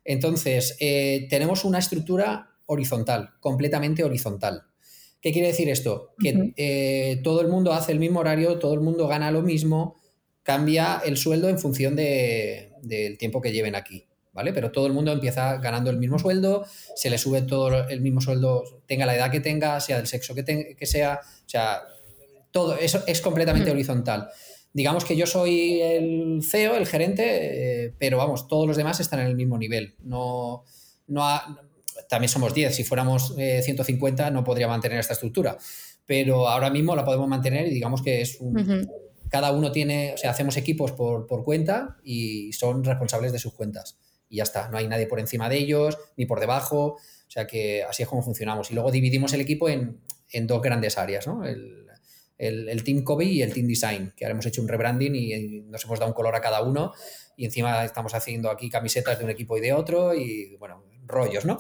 [0.05, 4.65] Entonces, eh, tenemos una estructura horizontal, completamente horizontal.
[5.23, 6.15] ¿Qué quiere decir esto?
[6.19, 9.97] Que eh, todo el mundo hace el mismo horario, todo el mundo gana lo mismo,
[10.43, 14.09] cambia el sueldo en función del tiempo que lleven aquí.
[14.33, 14.53] ¿vale?
[14.53, 16.65] Pero todo el mundo empieza ganando el mismo sueldo,
[16.97, 20.35] se le sube todo el mismo sueldo, tenga la edad que tenga, sea del sexo
[20.35, 21.83] que, que sea, o sea,
[22.51, 24.29] todo eso es completamente horizontal.
[24.73, 29.21] Digamos que yo soy el CEO, el gerente, eh, pero vamos, todos los demás están
[29.21, 29.95] en el mismo nivel.
[30.01, 30.65] No,
[31.07, 31.23] no
[32.09, 35.59] también somos 10, si fuéramos 150 eh, no podría mantener esta estructura,
[36.07, 38.89] pero ahora mismo la podemos mantener y digamos que es un...
[39.29, 43.55] Cada uno tiene, o sea, hacemos equipos por, por cuenta y son responsables de sus
[43.55, 43.97] cuentas
[44.33, 44.69] y ya está.
[44.71, 46.97] No hay nadie por encima de ellos ni por debajo.
[46.97, 48.71] O sea que así es como funcionamos.
[48.71, 50.01] Y luego dividimos el equipo en,
[50.47, 51.45] dos grandes áreas, ¿no?
[51.45, 55.85] El, Team Copy y el Team Design, que ahora hemos hecho un rebranding y nos
[55.85, 56.93] hemos dado un color a cada uno.
[57.37, 61.45] Y encima estamos haciendo aquí camisetas de un equipo y de otro y, bueno, rollos,
[61.45, 61.59] ¿no?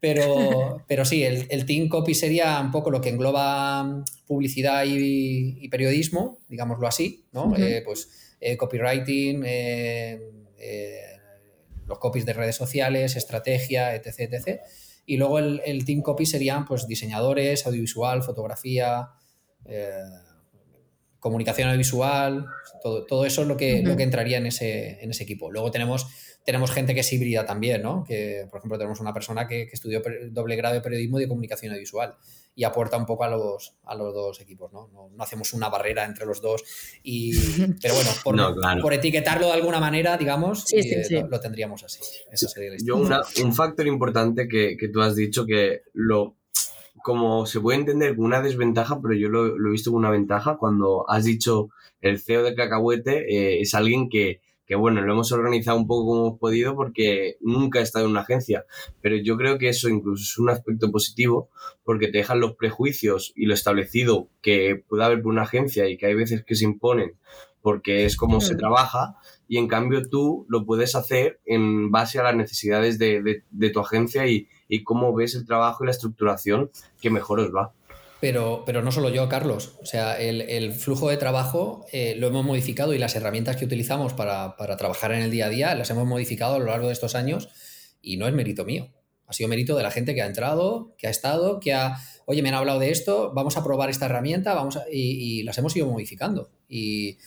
[0.00, 6.38] Pero, pero sí, el, Team Copy sería un poco lo que engloba publicidad y, periodismo,
[6.48, 7.56] digámoslo así, ¿no?
[7.56, 10.20] Eh, pues eh, copywriting, eh,
[11.86, 14.32] los copies de redes sociales, estrategia, etc.
[14.32, 14.60] etc.
[15.04, 19.08] Y luego el, team copy serían pues, diseñadores, audiovisual, fotografía,
[19.64, 20.02] eh,
[21.22, 22.46] comunicación audiovisual,
[22.82, 25.50] todo, todo, eso es lo que, lo que entraría en ese, en ese equipo.
[25.50, 26.08] Luego tenemos
[26.44, 28.04] tenemos gente que es híbrida también, ¿no?
[28.04, 31.70] Que, por ejemplo, tenemos una persona que, estudió doble grado de periodismo y de comunicación
[31.70, 32.16] audiovisual
[32.54, 34.88] y aporta un poco a los, a los dos equipos, ¿no?
[34.92, 35.22] ¿no?
[35.22, 36.64] hacemos una barrera entre los dos.
[37.02, 37.32] Y,
[37.80, 42.00] pero bueno, por, etiquetarlo de alguna manera, digamos, eh, Lo, tendríamos así.
[42.84, 46.36] Yo un factor importante que, que, tú has dicho que lo...
[47.02, 50.56] Como se puede entender como una desventaja, pero yo lo, he visto como una ventaja,
[50.56, 55.32] cuando has dicho el CEO de Cacahuete eh, es alguien que, que bueno, lo hemos
[55.32, 58.64] organizado un poco como hemos podido porque nunca he estado en una agencia,
[59.00, 61.50] pero yo creo que eso incluso es un aspecto positivo
[61.84, 65.96] porque te dejan los prejuicios y lo establecido que puede haber por una agencia y
[65.96, 67.16] que hay veces que se imponen
[67.62, 68.58] porque es como se mm.
[68.58, 69.16] trabaja
[69.48, 74.26] y en cambio tú lo puedes hacer en base a las necesidades de, tu agencia
[74.26, 77.74] y, y cómo ves el trabajo y la estructuración que mejor os va.
[78.22, 79.76] Pero, pero no solo yo, Carlos.
[79.82, 84.14] O sea, el, flujo de trabajo eh, lo hemos modificado y las herramientas que utilizamos
[84.14, 87.14] para, trabajar en el día a día las hemos modificado a lo largo de estos
[87.14, 87.50] años
[88.00, 88.88] y no es mérito mío.
[89.26, 92.40] Ha sido mérito de la gente que ha entrado, que ha estado, que ha, oye,
[92.40, 95.86] me han hablado de esto, vamos a probar esta herramienta, vamos y, las hemos ido
[95.86, 96.50] modificando.
[96.66, 97.18] Y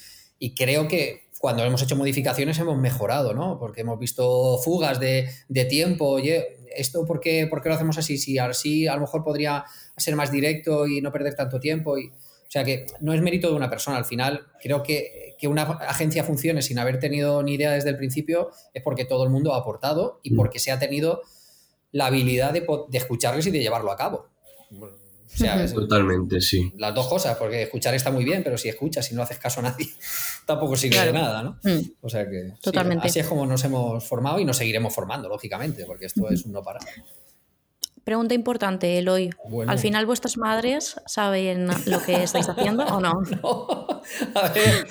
[0.56, 3.60] creo que cuando hemos hecho modificaciones hemos mejorado, ¿no?
[3.60, 5.30] Porque hemos visto fugas de,
[5.70, 8.18] tiempo, oye, ¿esto por qué, por qué, lo hacemos así?
[8.18, 9.66] Si así a lo mejor podría
[9.98, 11.98] ser más directo y no perder tanto tiempo.
[11.98, 13.98] Y, o sea que no es mérito de una persona.
[13.98, 17.98] Al final, creo que, que una agencia funcione sin haber tenido ni idea desde el
[17.98, 20.38] principio es porque todo el mundo ha aportado y mm.
[20.38, 21.22] porque se ha tenido
[21.92, 24.30] la habilidad de, de escucharles y de llevarlo a cabo.
[25.74, 26.72] Totalmente, sí.
[26.78, 29.60] Las dos cosas, porque escuchar está muy bien, pero si escuchas y no haces caso
[29.60, 29.88] a nadie,
[30.46, 31.60] tampoco sirve de nada, ¿no?
[31.64, 31.92] Mm.
[32.02, 33.08] O sea que Totalmente.
[33.08, 36.54] así es como nos hemos formado y nos seguiremos formando, lógicamente, porque esto es un
[36.54, 36.84] no parar.
[38.04, 39.32] Pregunta importante, Eloy.
[39.66, 43.14] ¿Al final vuestras madres saben lo que estáis haciendo o no?
[44.36, 44.88] A ver,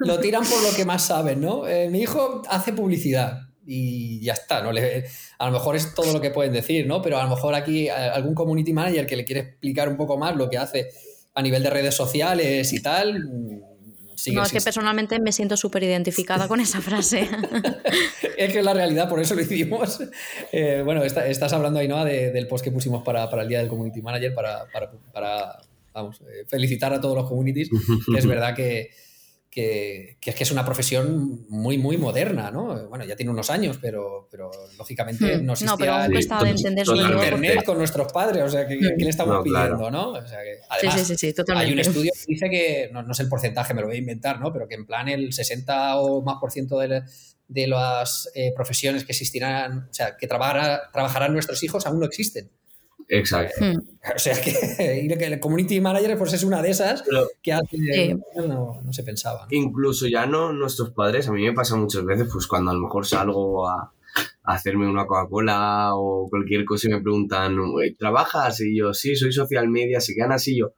[0.00, 1.68] lo tiran por lo que más saben, ¿no?
[1.68, 4.72] Eh, mi hijo hace publicidad y ya está, ¿no?
[4.72, 5.04] Le,
[5.38, 7.02] a lo mejor es todo lo que pueden decir, ¿no?
[7.02, 10.36] Pero a lo mejor aquí algún community manager que le quiere explicar un poco más
[10.36, 10.90] lo que hace
[11.34, 13.24] a nivel de redes sociales y tal.
[13.24, 13.60] Mm,
[14.32, 17.28] no, es que personalmente me siento súper identificada con esa frase.
[18.38, 20.00] es que es la realidad, por eso lo hicimos.
[20.52, 24.00] Eh, bueno, estás hablando, ahí de, del post que pusimos para, el Día del Community
[24.02, 24.66] Manager, para,
[25.12, 25.60] para,
[25.92, 27.70] vamos, eh, felicitar a todos los communities.
[28.16, 28.90] es verdad que,
[29.54, 32.88] que, es que es una profesión muy, muy moderna, ¿no?
[32.88, 35.46] Bueno, ya tiene unos años, pero, pero lógicamente hmm.
[35.46, 39.92] no existía no, pero entender internet con nuestros padres, o sea, ¿qué, le estamos pidiendo,
[39.92, 40.10] no?
[40.10, 43.14] O sea, que, además, sí, sí, sí, hay un estudio que dice que, no, no,
[43.14, 44.52] sé el porcentaje, me lo voy a inventar, ¿no?
[44.52, 47.02] Pero que en plan el 60 o más por ciento de,
[47.46, 52.50] de las eh, profesiones que existirán, o sea, que trabajarán nuestros hijos aún no existen.
[53.08, 53.64] Exacto.
[53.64, 53.78] Hmm.
[54.14, 57.04] O sea que, el community manager pues es una de esas
[57.42, 59.46] que hace, no, se pensaba.
[59.50, 62.80] Incluso ya no nuestros padres, a mí me pasa muchas veces, pues cuando a lo
[62.80, 63.92] mejor salgo a,
[64.44, 67.56] hacerme una Coca-Cola o cualquier cosa y me preguntan,
[67.98, 68.60] ¿trabajas?
[68.60, 70.74] Y yo, sí, soy social media, si ganas y yo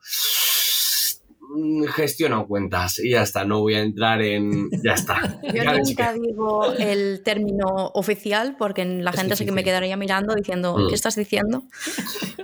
[1.88, 4.68] gestiono cuentas y ya está, no voy a entrar en...
[4.82, 5.40] Ya está.
[5.54, 10.76] Yo nunca digo el término oficial porque la gente sé que me quedaría mirando diciendo,
[10.76, 10.88] mm.
[10.88, 11.62] ¿qué estás diciendo?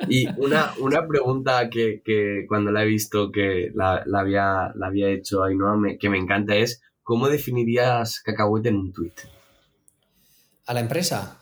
[0.09, 4.87] Y una, una pregunta que, que, cuando la he visto que la, la había, la
[4.87, 9.15] había hecho Ainhoa, me, que me encanta es, ¿cómo definirías cacahuete en un tweet?
[10.67, 11.42] ¿A la empresa?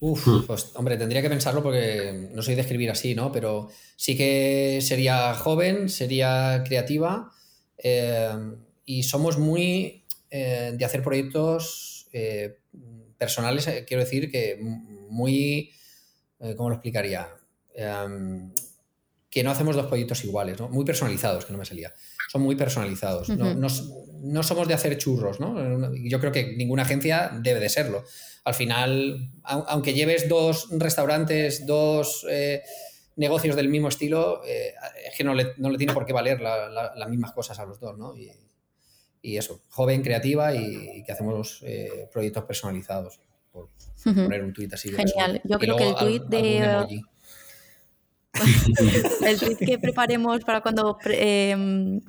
[0.00, 0.46] Uf, hmm.
[0.46, 3.30] pues hombre, tendría que pensarlo porque no soy de escribir así, ¿no?
[3.30, 7.30] Pero sí que sería joven, sería creativa
[7.76, 8.30] eh,
[8.86, 12.56] y somos muy eh, de hacer proyectos eh,
[13.18, 14.58] personales, quiero decir que
[15.10, 15.70] muy,
[16.56, 17.28] ¿cómo lo explicaría?
[19.30, 20.68] Que no hacemos dos proyectos iguales, ¿no?
[20.68, 21.92] Muy personalizados, que no me salía.
[22.30, 23.28] Son muy personalizados.
[23.28, 25.94] no, somos de hacer churros, ¿no?
[25.94, 28.04] Yo creo que ninguna agencia debe de serlo.
[28.44, 32.62] Al final, aunque lleves dos restaurantes, dos eh,
[33.16, 34.74] negocios del mismo estilo, eh,
[35.08, 38.14] es que no le, tiene por qué valer las mismas cosas a los dos, ¿no?
[38.16, 43.20] Y, eso, joven, creativa y, que hacemos eh, proyectos personalizados.
[43.52, 43.68] Por
[44.02, 44.90] poner un tuit así.
[44.90, 45.40] Genial.
[45.44, 47.02] Yo creo que el tuit de
[49.26, 52.00] el tweet que preparemos para cuando em,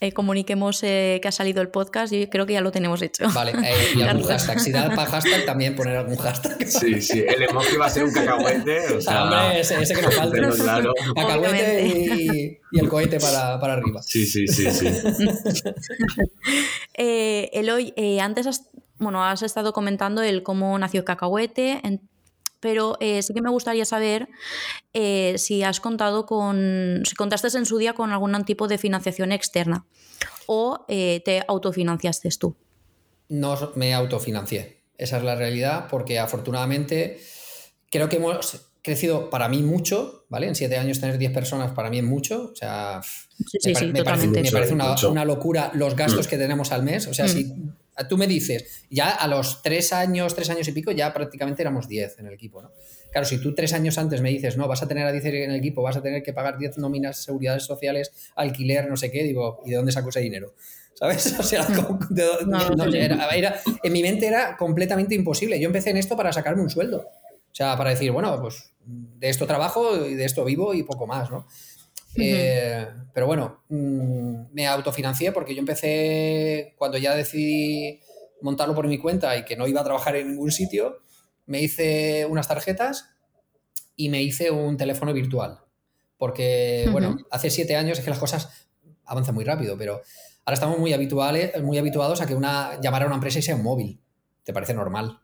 [0.00, 3.26] eh, comuniquemos eh, que ha salido el podcast, yo creo que ya lo tenemos hecho.
[3.32, 4.60] Vale, eh, y algún hashtag.
[4.60, 6.66] Si da para hashtag, también poner algún hashtag.
[6.66, 8.94] Sí, sí, el emoji va a ser un cacahuete.
[8.94, 10.50] O sea, Hombre, ese, que nos falta.
[10.62, 10.92] Claro.
[11.14, 14.02] Cacahuete y, y, el cohete para, para, arriba.
[14.02, 14.70] Sí, sí, sí.
[14.70, 14.88] sí.
[16.94, 21.80] Eloy, antes has, bueno, has estado comentando el cómo nació Cacahuete.
[21.82, 22.00] En
[22.64, 24.26] pero eh, sí que me gustaría saber
[24.94, 29.32] eh, si has contado con, si contaste en su día con algún tipo de financiación
[29.32, 29.84] externa
[30.46, 32.56] o eh, te autofinanciaste tú.
[33.28, 37.20] No me autofinancié, esa es la realidad, porque afortunadamente
[37.90, 40.48] creo que hemos crecido para mí mucho, ¿vale?
[40.48, 43.02] En siete años tener 10 personas para mí es mucho, o sea,
[43.92, 44.72] me, parece,
[45.10, 46.30] una, locura los gastos mm.
[46.30, 47.76] que tenemos al mes, o sea, si mm.
[48.08, 51.88] Tú me dices, ya a los tres años, tres años y pico, ya prácticamente éramos
[51.88, 52.72] diez en el equipo, ¿no?
[53.12, 55.50] Claro, si tú tres años antes me dices, no, vas a tener a diez en
[55.52, 59.22] el equipo, vas a tener que pagar diez nóminas, seguridades sociales, alquiler, no sé qué,
[59.22, 60.54] digo, ¿y de dónde saco ese dinero?
[60.94, 61.34] ¿Sabes?
[61.38, 61.66] O sea,
[63.82, 65.60] en mi mente era completamente imposible.
[65.60, 67.08] Yo empecé en esto para sacarme un sueldo.
[67.54, 71.06] O sea, para decir, bueno, pues de esto trabajo y de esto vivo y poco
[71.06, 71.46] más, ¿no?
[72.16, 78.00] Eh, pero bueno, mm, me autofinancié porque yo empecé cuando ya decidí
[78.42, 80.98] montarlo por mi cuenta y que no iba a trabajar en ningún sitio,
[81.46, 83.10] me hice unas tarjetas
[83.96, 85.60] y me hice un teléfono virtual.
[86.18, 88.68] Porque, bueno, hace siete años es que las cosas
[89.04, 90.00] avanzan muy rápido, pero
[90.44, 93.56] ahora estamos muy, habituales, muy habituados a que una, llamar a una empresa y sea
[93.56, 94.00] un móvil.
[94.42, 95.20] Te parece normal.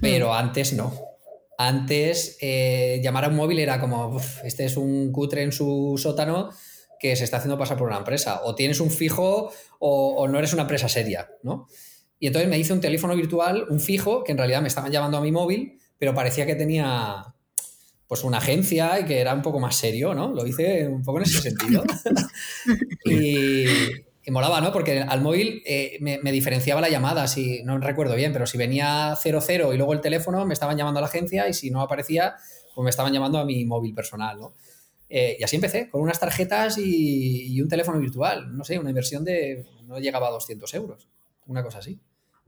[0.00, 1.07] Pero antes no.
[1.60, 6.50] Antes, eh, llamar a un móvil era como, este es un cutre en su sótano
[7.00, 8.42] que se está haciendo pasar por una empresa.
[8.44, 11.66] O tienes un fijo o, no eres una empresa seria, ¿no?
[12.20, 15.18] Y entonces me hice un teléfono virtual, un fijo, que en realidad me estaban llamando
[15.18, 17.34] a mi móvil, pero parecía que tenía
[18.06, 20.32] pues una agencia y que era un poco más serio, ¿no?
[20.32, 21.82] Lo hice un poco en ese sentido.
[23.04, 23.64] y,
[24.28, 24.72] y molaba, ¿no?
[24.72, 29.16] Porque al móvil eh, me, diferenciaba la llamada, si no recuerdo bien, pero si venía
[29.16, 32.36] 00 y luego el teléfono, me estaban llamando a la agencia y si no aparecía,
[32.74, 34.52] pues me estaban llamando a mi móvil personal, ¿no?
[35.08, 39.24] Eh, y así empecé, con unas tarjetas y, un teléfono virtual, no sé, una inversión
[39.24, 41.08] de, no llegaba a 200 euros,
[41.46, 41.98] una cosa así.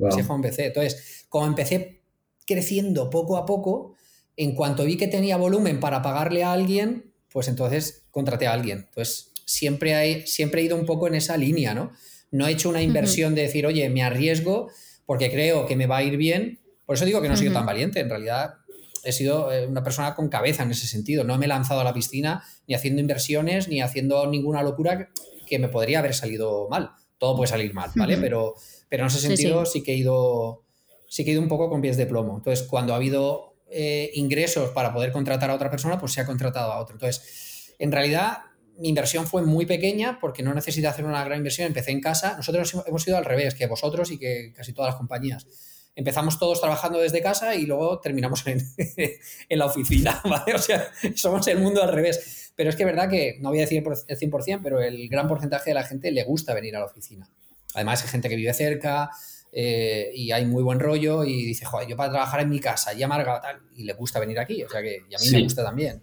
[0.06, 0.66] Así fue empecé.
[0.66, 2.02] Entonces, como empecé
[2.46, 3.94] creciendo poco a poco,
[4.36, 8.80] en cuanto vi que tenía volumen para pagarle a alguien, pues entonces contraté a alguien.
[8.88, 11.92] Entonces, siempre, hay, siempre he ido un poco en esa línea, ¿no?
[12.30, 14.70] No he hecho una inversión de decir, oye, me arriesgo
[15.04, 16.60] porque creo que me va a ir bien.
[16.86, 17.98] Por eso digo que no he sido tan valiente.
[17.98, 18.54] En realidad,
[19.02, 21.24] he sido eh, una persona con cabeza en ese sentido.
[21.24, 25.08] No me he lanzado a la piscina ni haciendo inversiones ni haciendo ninguna locura
[25.46, 26.90] que me podría haber salido mal.
[27.18, 28.16] Todo puede salir mal, ¿vale?
[28.18, 28.54] pero,
[28.88, 30.62] pero en ese sentido sí, que he ido
[31.08, 32.36] sí que he ido un poco con pies de plomo.
[32.36, 36.27] Entonces, cuando ha habido eh, ingresos para poder contratar a otra persona, pues se ha
[36.27, 36.94] contratado a otro.
[36.94, 38.38] Entonces, en realidad,
[38.81, 42.37] mi inversión fue muy pequeña porque no necesité hacer una gran inversión, empecé en casa.
[42.37, 45.46] Nosotros hemos ido al revés que vosotros y que casi todas las compañías.
[45.94, 48.62] Empezamos todos trabajando desde casa y luego terminamos en,
[49.48, 50.54] en la oficina, ¿vale?
[50.54, 52.52] O sea, somos el mundo al revés.
[52.56, 55.28] Pero es que es verdad que, no voy a decir el 100%, pero el gran
[55.28, 57.28] porcentaje de la gente le gusta venir a la oficina.
[57.74, 59.10] Además, hay gente que vive cerca
[59.52, 62.94] eh, y hay muy buen rollo y dice, joder, yo para trabajar en mi casa
[62.94, 64.62] y amarga tal, y le gusta venir aquí.
[64.62, 66.02] O sea que y a mí me gusta también.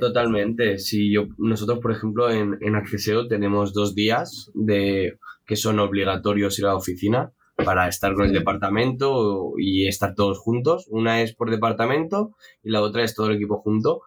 [0.00, 0.78] Totalmente.
[0.78, 6.58] Si yo, nosotros, por ejemplo, en, en Acceseo tenemos dos días de que son obligatorios
[6.58, 7.32] ir a la oficina.
[7.56, 10.86] para estar con el departamento y estar todos juntos.
[10.90, 12.34] Una es por departamento
[12.64, 14.02] y la otra es todo el equipo junto.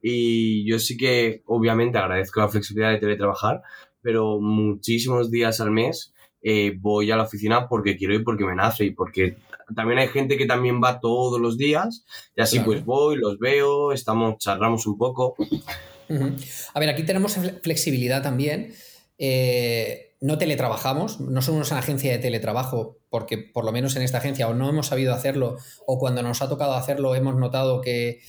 [0.00, 3.62] Y yo sí que obviamente agradezco la flexibilidad de teletrabajar,
[4.02, 6.12] pero muchísimos días al mes
[6.42, 9.36] eh, voy a la oficina porque quiero ir, porque me nace y porque
[9.74, 12.04] también hay gente que también va todos los días
[12.36, 15.36] y así pues voy, los veo, estamos, charlamos un poco.
[16.74, 18.74] A ver, aquí tenemos flexibilidad también.
[19.18, 24.18] Eh, no teletrabajamos, no somos una agencia de teletrabajo, porque por lo menos en esta
[24.18, 28.20] agencia o no hemos sabido hacerlo o cuando nos ha tocado hacerlo hemos notado que,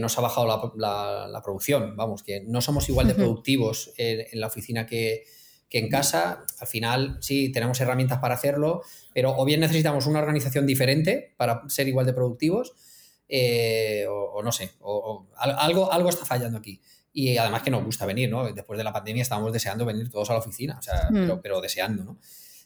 [0.00, 1.96] nos ha bajado la, producción.
[1.96, 5.24] Vamos, que no somos igual de productivos en la oficina que,
[5.68, 10.20] que en casa, al final, sí, tenemos herramientas para hacerlo, pero o bien necesitamos una
[10.20, 12.74] organización diferente para ser igual de productivos,
[13.28, 16.80] eh, o, no sé, o, algo, algo está fallando aquí.
[17.12, 18.52] Y además que nos gusta venir, ¿no?
[18.52, 21.40] Después de la pandemia estábamos deseando venir todos a la oficina, o sea, hmm.
[21.42, 22.18] pero, deseando, ¿no?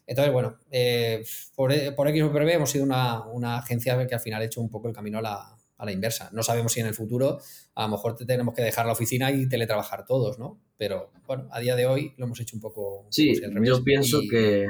[0.06, 1.24] Entonces, bueno, eh,
[1.54, 4.44] por, por X o por B hemos sido una, una agencia que al final ha
[4.44, 6.28] hecho un poco el camino a la, a la inversa.
[6.32, 7.38] No sabemos si en el futuro
[7.74, 10.60] a lo mejor tenemos que dejar la oficina y teletrabajar todos, ¿no?
[10.76, 13.06] Pero bueno, a día de hoy lo hemos hecho un poco.
[13.10, 13.32] Sí,
[13.64, 14.66] yo pienso que,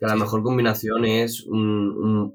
[0.00, 2.34] la mejor combinación es un,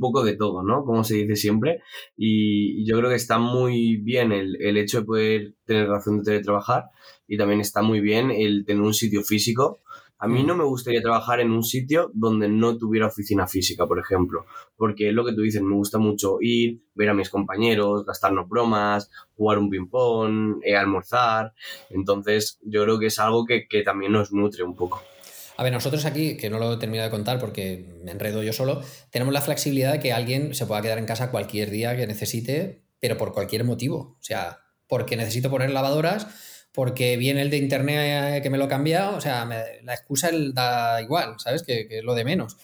[0.00, 0.84] poco de todo, ¿no?
[0.84, 1.82] Como se dice siempre.
[2.16, 6.24] Y yo creo que está muy bien el, el hecho de poder tener razón de
[6.24, 6.86] teletrabajar
[7.28, 9.80] y también está muy bien el tener un sitio físico
[10.22, 13.98] a mí no me gustaría trabajar en un sitio donde no tuviera oficina física, por
[13.98, 14.46] ejemplo,
[14.76, 18.48] porque es lo que tú dices, me gusta mucho ir, ver a mis compañeros, gastarnos
[18.48, 21.54] bromas, jugar un ping-pong, eh, almorzar.
[21.90, 25.02] Entonces, yo creo que es algo que, también nos nutre un poco.
[25.56, 28.52] A ver, nosotros aquí, que no lo he terminado de contar porque me enredo yo
[28.52, 32.06] solo, tenemos la flexibilidad de que alguien se pueda quedar en casa cualquier día que
[32.06, 34.16] necesite, pero por cualquier motivo.
[34.20, 36.28] O sea, porque necesito poner lavadoras
[36.72, 40.30] porque viene el de internet eh, que me lo ha cambiado, o sea, la excusa
[40.52, 41.62] da igual, ¿sabes?
[41.62, 42.56] Que, es lo de menos.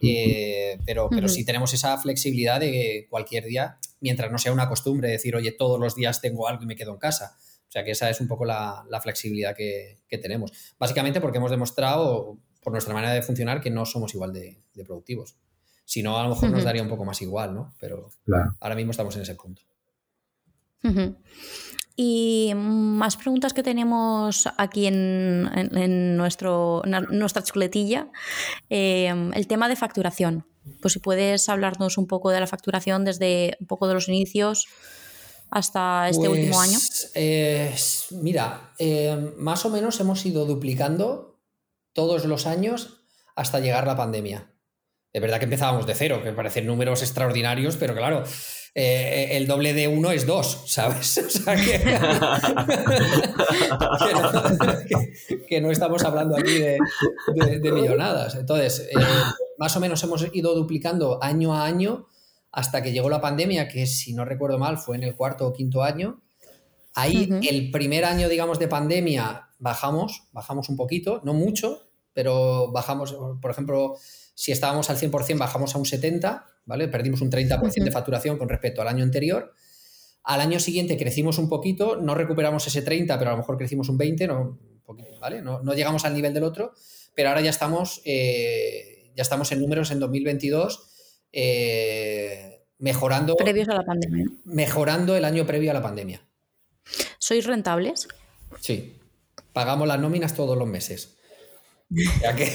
[0.00, 4.68] Eh, pero, pero sí tenemos esa flexibilidad de que cualquier día, mientras no sea una
[4.68, 7.36] costumbre, decir, oye, todos los días tengo algo y me quedo en casa.
[7.66, 10.52] O sea, que esa es un poco la, flexibilidad que, tenemos.
[10.78, 15.36] Básicamente porque hemos demostrado, por nuestra manera de funcionar, que no somos igual de, productivos.
[15.86, 17.74] Si no, a lo mejor nos daría un poco más igual, ¿no?
[17.80, 18.10] Pero
[18.60, 19.62] ahora mismo estamos en ese punto.
[21.96, 28.08] Y más preguntas que tenemos aquí en, nuestro, nuestra chuletilla.
[28.68, 30.46] Em, el tema de facturación.
[30.80, 34.66] Pues si puedes hablarnos un poco de la facturación desde un poco de los inicios
[35.50, 36.78] hasta este último año.
[37.12, 41.38] Pues, mira, em, más o menos hemos ido duplicando
[41.92, 43.04] todos los años
[43.36, 44.50] hasta llegar la pandemia.
[45.12, 48.24] Es verdad que empezábamos de cero, que parecen números extraordinarios, pero claro,
[48.76, 51.18] eh, el doble de uno es dos, ¿sabes?
[51.26, 51.54] O sea
[55.48, 56.78] que, no, estamos hablando aquí de,
[57.72, 58.34] millonadas.
[58.34, 58.96] Entonces, eh,
[59.58, 62.08] más o menos hemos ido duplicando año a año
[62.50, 65.52] hasta que llegó la pandemia, que si no recuerdo mal fue en el cuarto o
[65.52, 66.20] quinto año.
[66.94, 73.16] Ahí, el primer año, digamos, de pandemia, bajamos, bajamos un poquito, no mucho, pero bajamos,
[73.40, 73.96] por ejemplo,
[74.34, 76.88] si estábamos al 100%, bajamos a un 70%, ¿vale?
[76.88, 79.52] Perdimos un 30% de facturación con respecto al año anterior.
[80.24, 83.88] Al año siguiente crecimos un poquito, no recuperamos ese 30, pero a lo mejor crecimos
[83.88, 84.58] un 20, no,
[85.20, 85.42] ¿vale?
[85.42, 86.72] no, llegamos al nivel del otro,
[87.14, 90.90] pero ahora ya estamos, eh, ya estamos en números en 2022
[91.36, 93.34] eh, mejorando.
[93.36, 94.26] Previos a la pandemia.
[94.44, 96.20] Mejorando el año previo a la pandemia.
[97.18, 98.06] ¿Sois rentables?
[98.60, 99.00] Sí.
[99.52, 101.18] Pagamos las nóminas todos los meses.
[101.90, 102.44] Ya que...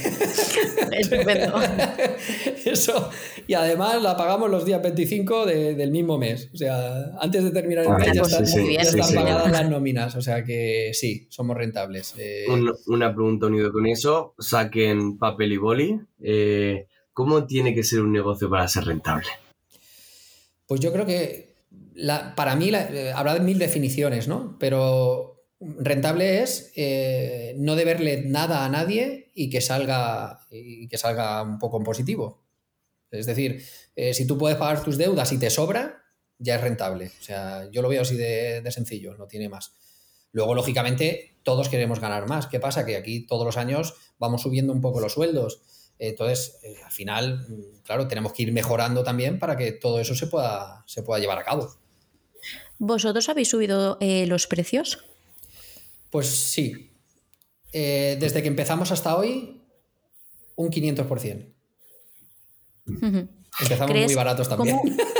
[2.65, 3.09] Eso.
[3.47, 6.49] Y además la pagamos los días 25 del mismo mes.
[6.53, 10.15] O sea, antes de terminar el mes ya, están, pagadas las nóminas.
[10.15, 12.15] O sea que sí, somos rentables.
[12.17, 12.45] Eh.
[12.87, 14.35] una pregunta unida con eso.
[14.39, 15.99] Saquen papel y boli.
[16.21, 19.27] Eh, ¿Cómo tiene que ser un negocio para ser rentable?
[20.67, 21.49] Pues yo creo que
[22.35, 24.55] para mí eh, habrá mil definiciones, ¿no?
[24.59, 25.28] Pero
[25.61, 31.59] Rentable es eh, no deberle nada a nadie y que salga, y que salga un
[31.59, 32.41] poco en positivo.
[33.11, 33.63] Es decir,
[33.95, 36.03] eh, si tú puedes pagar tus deudas y te sobra,
[36.37, 37.11] ya es rentable.
[37.19, 39.73] O sea, yo lo veo así de, sencillo, no tiene más.
[40.31, 42.47] Luego, lógicamente, todos queremos ganar más.
[42.47, 42.85] ¿Qué pasa?
[42.85, 45.61] Que aquí todos los años vamos subiendo un poco los sueldos.
[45.97, 47.45] Entonces, eh, al final,
[47.83, 50.85] claro, tenemos que ir mejorando también para que todo eso se pueda
[51.19, 51.75] llevar a cabo.
[52.77, 55.08] ¿Vosotros habéis subido los precios?
[56.09, 56.95] Pues sí.
[57.71, 59.61] Eh, desde que empezamos hasta hoy,
[60.55, 61.53] un 500%.
[63.61, 64.79] Empezamos muy baratos también.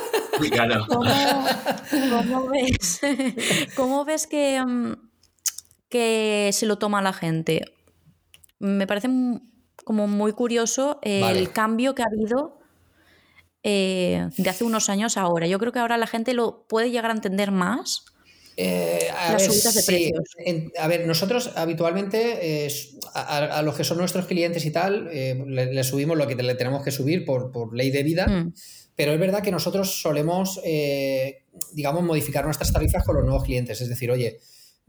[3.76, 4.28] ¿Cómo, ves,
[4.66, 4.92] mm,
[5.90, 7.66] que, se lo toma la gente?
[8.60, 9.10] Me parece
[9.84, 12.60] como muy curioso el cambio que ha habido
[13.64, 15.48] eh, de hace unos años a ahora.
[15.48, 18.06] Yo creo que ahora la gente lo puede llegar a entender más.
[18.62, 20.74] Eh, a las ver, subidas de precios.
[20.78, 22.68] a ver, nosotros habitualmente
[23.14, 26.92] a, los que son nuestros clientes y tal, le, subimos lo que le tenemos que
[26.92, 28.28] subir por, por ley de vida.
[28.28, 28.54] Mm.
[28.96, 30.60] Pero es verdad que nosotros solemos,
[31.72, 33.80] digamos, modificar nuestras tarifas con los nuevos clientes.
[33.80, 34.40] Es decir, oye,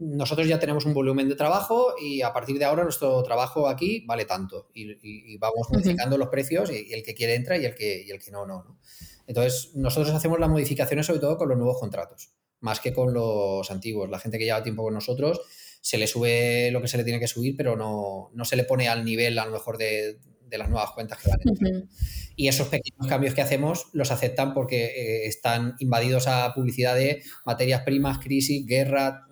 [0.01, 4.03] nosotros ya tenemos un volumen de trabajo y a partir de ahora nuestro trabajo aquí
[4.07, 8.09] vale tanto y, vamos modificando los precios y, el que quiere entra y el que,
[8.09, 8.79] el que no, no,
[9.27, 12.31] Entonces nosotros hacemos las modificaciones sobre todo con los nuevos contratos,
[12.61, 14.09] más que con los antiguos.
[14.09, 15.41] La gente que lleva tiempo con nosotros
[15.81, 18.63] se le sube lo que se le tiene que subir, pero no, no se le
[18.63, 20.19] pone al nivel a lo mejor de,
[20.51, 21.87] las nuevas cuentas que van a
[22.35, 27.23] Y esos pequeños cambios que hacemos los aceptan porque eh, están invadidos a publicidad de
[27.45, 29.27] materias primas, crisis, guerra,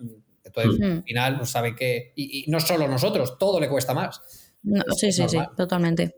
[0.50, 2.12] entonces, al final, pues sabe que.
[2.16, 4.22] Y, no solo nosotros, todo le cuesta más.
[4.98, 6.16] sí, sí, sí, totalmente.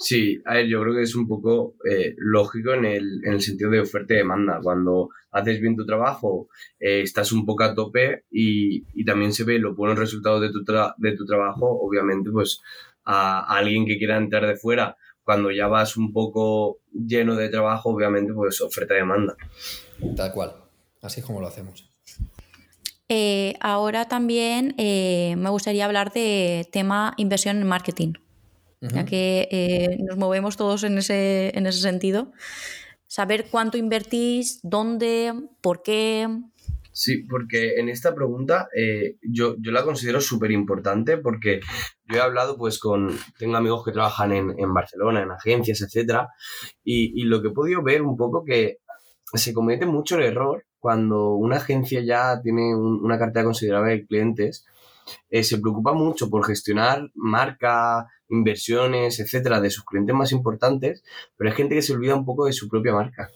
[0.00, 3.42] Sí, a ver, yo creo que es un poco eh, lógico en el, en el,
[3.42, 4.58] sentido de oferta y demanda.
[4.62, 6.48] Cuando haces bien tu trabajo,
[6.78, 10.50] eh, estás un poco a tope y, y, también se ve los buenos resultados de
[10.50, 10.64] tu,
[10.96, 12.62] de tu trabajo, obviamente, pues
[13.04, 17.50] a, a, alguien que quiera entrar de fuera, cuando ya vas un poco lleno de
[17.50, 19.36] trabajo, obviamente, pues oferta y demanda.
[20.16, 20.54] Tal cual,
[21.02, 21.90] así es como lo hacemos.
[23.12, 28.12] Eh, ahora también eh, me gustaría hablar de tema inversión en marketing,
[28.80, 32.32] ya que eh, nos movemos todos en ese, en ese sentido.
[33.06, 36.28] Saber cuánto invertís, dónde, por qué.
[36.92, 38.68] Sí, porque en esta pregunta
[39.22, 41.60] yo, yo, la considero súper importante porque
[42.04, 46.28] yo he hablado pues con, tengo amigos que trabajan en, en Barcelona, en agencias, etcétera,
[46.82, 48.78] y, y, lo que he podido ver un poco que
[49.34, 54.64] se comete mucho el error cuando una agencia ya tiene una cartera considerable de clientes,
[55.28, 61.02] eh, se preocupa mucho por gestionar marca, inversiones, etcétera, de sus clientes más importantes,
[61.36, 63.30] pero hay gente que se olvida un poco de su propia marca,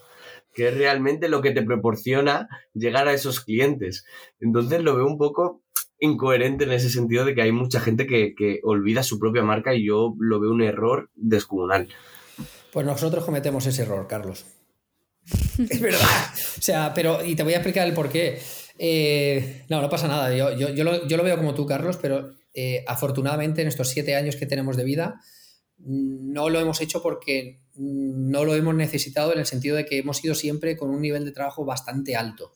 [0.53, 4.05] que es realmente lo que te proporciona llegar a esos clientes.
[4.41, 5.63] Entonces lo veo un poco
[5.99, 9.75] incoherente en ese sentido de que hay mucha gente que, que olvida su propia marca
[9.75, 11.89] y yo lo veo un error descomunal.
[12.73, 14.45] Pues nosotros cometemos ese error, Carlos.
[15.71, 16.01] es verdad.
[16.59, 18.41] O sea, pero, y te voy a explicar el por qué.
[18.79, 20.35] Eh, no, no pasa nada.
[20.35, 24.47] Yo, yo, lo, veo como tú, Carlos, pero eh, afortunadamente en estos siete años que
[24.47, 25.21] tenemos de vida,
[25.79, 30.25] no lo hemos hecho porque no lo hemos necesitado en el sentido de que hemos
[30.25, 32.55] ido siempre con un nivel de trabajo bastante alto.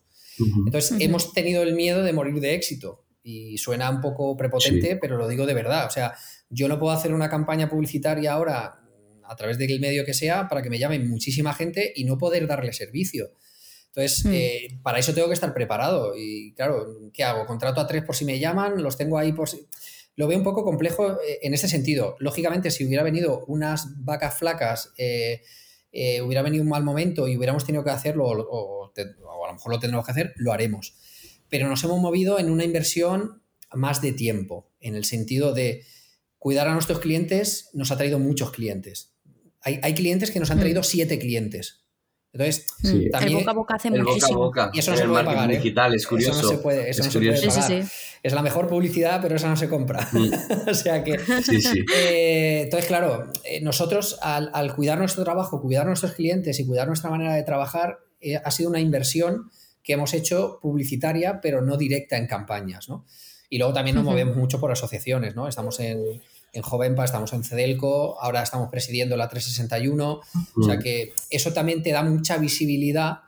[0.66, 3.04] Entonces, hemos tenido el miedo de morir de éxito.
[3.24, 5.86] Y suena un poco prepotente, pero lo digo de verdad.
[5.86, 6.14] O sea,
[6.48, 8.80] yo no puedo hacer una campaña publicitaria ahora
[9.24, 12.46] a través del medio que sea para que me llame muchísima gente y no poder
[12.46, 13.32] darle servicio.
[13.98, 14.32] Entonces, hmm.
[14.32, 16.14] eh, para eso tengo que estar preparado.
[16.16, 17.46] Y claro, ¿qué hago?
[17.46, 18.80] ¿Contrato a tres por si me llaman?
[18.80, 19.66] ¿Los tengo ahí por si...?
[20.14, 22.16] Lo veo un poco complejo eh, en ese sentido.
[22.20, 25.42] Lógicamente, si hubiera venido unas vacas flacas, eh,
[26.22, 29.80] hubiera venido un mal momento y hubiéramos tenido que hacerlo, o, a lo mejor lo
[29.80, 30.94] tendremos que hacer, lo haremos.
[31.48, 33.42] Pero nos hemos movido en una inversión
[33.72, 35.84] más de tiempo, en el sentido de
[36.38, 39.18] cuidar a nuestros clientes nos ha traído muchos clientes
[39.60, 40.84] hay, clientes que nos han traído mm.
[40.84, 41.84] siete clientes.
[42.32, 42.66] Entonces,
[43.10, 44.52] también, el boca a boca hace muchísimo.
[44.72, 45.50] y eso no se puede pagar.
[45.50, 45.56] ¿eh?
[45.56, 46.38] Digital, es curioso.
[46.38, 47.84] Eso no se puede, eso no se puede pagar.
[48.22, 50.06] Es la mejor publicidad, pero esa no se compra.
[50.12, 50.30] Mm.
[50.70, 51.18] o sea que.
[51.96, 57.10] Eh, entonces, claro, eh, nosotros al, cuidar nuestro trabajo, cuidar nuestros clientes y cuidar nuestra
[57.10, 58.00] manera de trabajar,
[58.44, 59.50] ha sido una inversión
[59.82, 63.06] que hemos hecho publicitaria, pero no directa en campañas, ¿no?
[63.48, 65.48] Y luego también nos movemos mucho por asociaciones, ¿no?
[65.48, 66.20] Estamos en,
[66.52, 70.20] en Jovenpa, estamos en Cedelco, ahora estamos presidiendo la 361,
[70.56, 73.20] o sea que eso también te da mucha visibilidad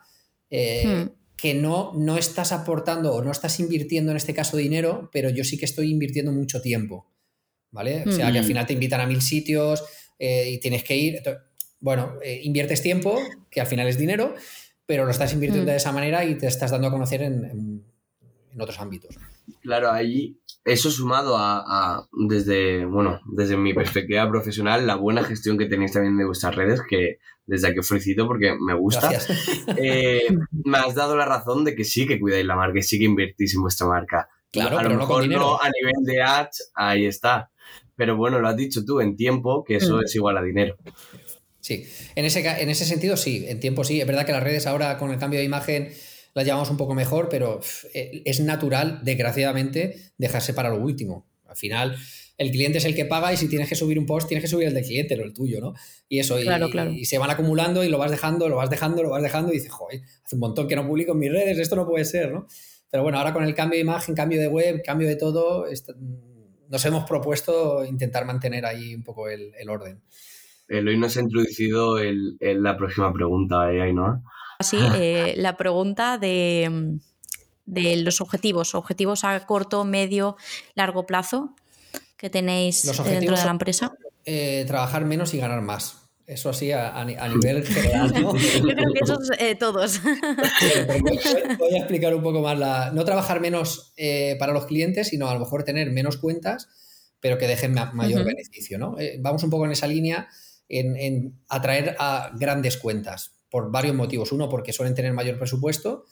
[0.49, 1.09] eh, hmm.
[1.37, 5.43] que no, no estás aportando o no estás invirtiendo en este caso dinero, pero yo
[5.43, 7.07] sí que estoy invirtiendo mucho tiempo,
[7.71, 8.03] ¿vale?
[8.07, 8.47] O sea que al hmm.
[8.47, 9.83] final te invitan a mil sitios
[10.19, 11.21] eh, y tienes que ir,
[11.79, 13.19] bueno, eh, inviertes tiempo,
[13.49, 14.35] que al final es dinero,
[14.85, 17.85] pero lo estás invirtiendo de esa manera y te estás dando a conocer en,
[18.53, 19.15] en otros ámbitos.
[19.61, 25.65] Claro, ahí eso sumado a, desde, bueno, desde mi perspectiva profesional, la buena gestión que
[25.65, 29.11] tenéis también de vuestras redes, que desde aquí os felicito porque me gusta.
[29.77, 30.27] Eh,
[30.63, 33.05] me has dado la razón de que sí que cuidáis la marca, y sí que
[33.05, 34.29] invertís en vuestra marca.
[34.51, 37.51] Claro, a lo mejor no, a nivel de ads, ahí está.
[37.95, 40.03] Pero bueno, lo has dicho tú, en tiempo, que eso mm.
[40.03, 40.75] es igual a dinero.
[41.59, 41.85] Sí,
[42.15, 44.01] en ese, en ese sentido sí, en tiempo sí.
[44.01, 45.93] Es verdad que las redes ahora con el cambio de imagen
[46.33, 47.59] las llevamos un poco mejor, pero
[47.93, 51.27] eh, es natural, desgraciadamente, dejarse para lo último.
[51.45, 51.97] Al final,
[52.37, 54.47] el cliente es el que paga y si tienes que subir un post, tienes que
[54.47, 55.73] subir el del cliente, no el tuyo, ¿no?
[56.07, 59.21] Y eso, y, se van acumulando y lo vas dejando, lo vas dejando, lo vas
[59.21, 61.85] dejando y dices, joder, hace un montón que no publico en mis redes, esto no
[61.85, 62.47] puede ser, ¿no?
[62.89, 65.65] Pero bueno, ahora con el cambio de imagen, cambio de web, cambio de todo,
[66.69, 70.01] nos hemos propuesto intentar mantener ahí un poco el, orden.
[70.69, 74.23] hoy nos ha introducido el, la próxima pregunta, ¿eh, Ainhoa?
[74.63, 76.99] Sí, eh, la pregunta de,
[77.65, 80.37] de, los objetivos, objetivos a corto, medio,
[80.75, 81.55] largo plazo
[82.17, 83.93] que tenéis dentro de la empresa.
[84.25, 86.01] Eh, trabajar menos y ganar más.
[86.31, 88.13] Eso así a, nivel general.
[88.13, 88.33] ¿no?
[88.37, 90.01] Yo creo que eso es eh, todos.
[91.57, 92.91] voy, a explicar un poco más la.
[92.91, 96.69] No trabajar menos eh, para los clientes, sino a lo mejor tener menos cuentas,
[97.19, 98.77] pero que dejen mayor beneficio.
[98.77, 98.97] ¿no?
[98.97, 100.29] Eh, vamos un poco en esa línea
[100.69, 104.31] en, atraer a grandes cuentas por varios motivos.
[104.31, 106.05] Uno, porque suelen tener mayor presupuesto.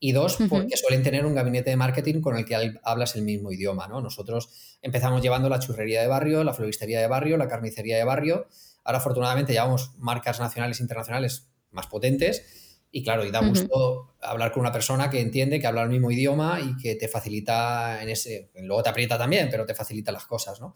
[0.00, 3.52] Y dos, porque suelen tener un gabinete de marketing con el que hablas el mismo
[3.52, 3.88] idioma.
[3.88, 4.00] ¿no?
[4.00, 8.46] Nosotros empezamos llevando la churrería de barrio, la floristería de barrio, la carnicería de barrio
[8.84, 14.52] Ahora, afortunadamente, llevamos marcas nacionales e internacionales más potentes y, claro, y da gusto hablar
[14.52, 18.10] con una persona que entiende, que habla el mismo idioma y que te facilita en
[18.10, 18.50] ese.
[18.54, 20.74] Luego te aprieta también, pero te facilita las cosas, ¿no?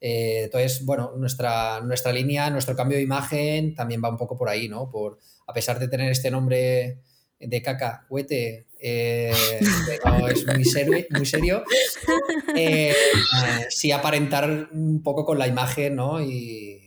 [0.00, 4.48] Eh, entonces, bueno, nuestra, nuestra línea, nuestro cambio de imagen también va un poco por
[4.48, 4.90] ahí, ¿no?
[4.90, 6.98] Por, a pesar de tener este nombre
[7.38, 9.32] de caca, huete, eh,
[10.30, 11.64] es muy serio, muy serio
[12.54, 12.94] eh,
[13.70, 16.22] sí aparentar un poco con la imagen, ¿no?
[16.22, 16.80] Y,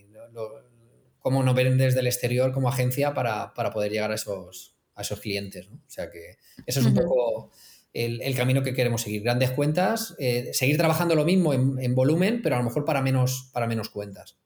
[1.18, 5.20] cómo nos ven desde el exterior como agencia para, poder llegar a esos, a esos
[5.20, 5.68] clientes.
[5.68, 7.50] O sea que eso es un poco
[7.92, 9.22] el, camino que queremos seguir.
[9.22, 13.50] Grandes cuentas, eh, seguir trabajando lo mismo en, volumen, pero a lo mejor para menos,
[13.52, 14.38] para menos cuentas.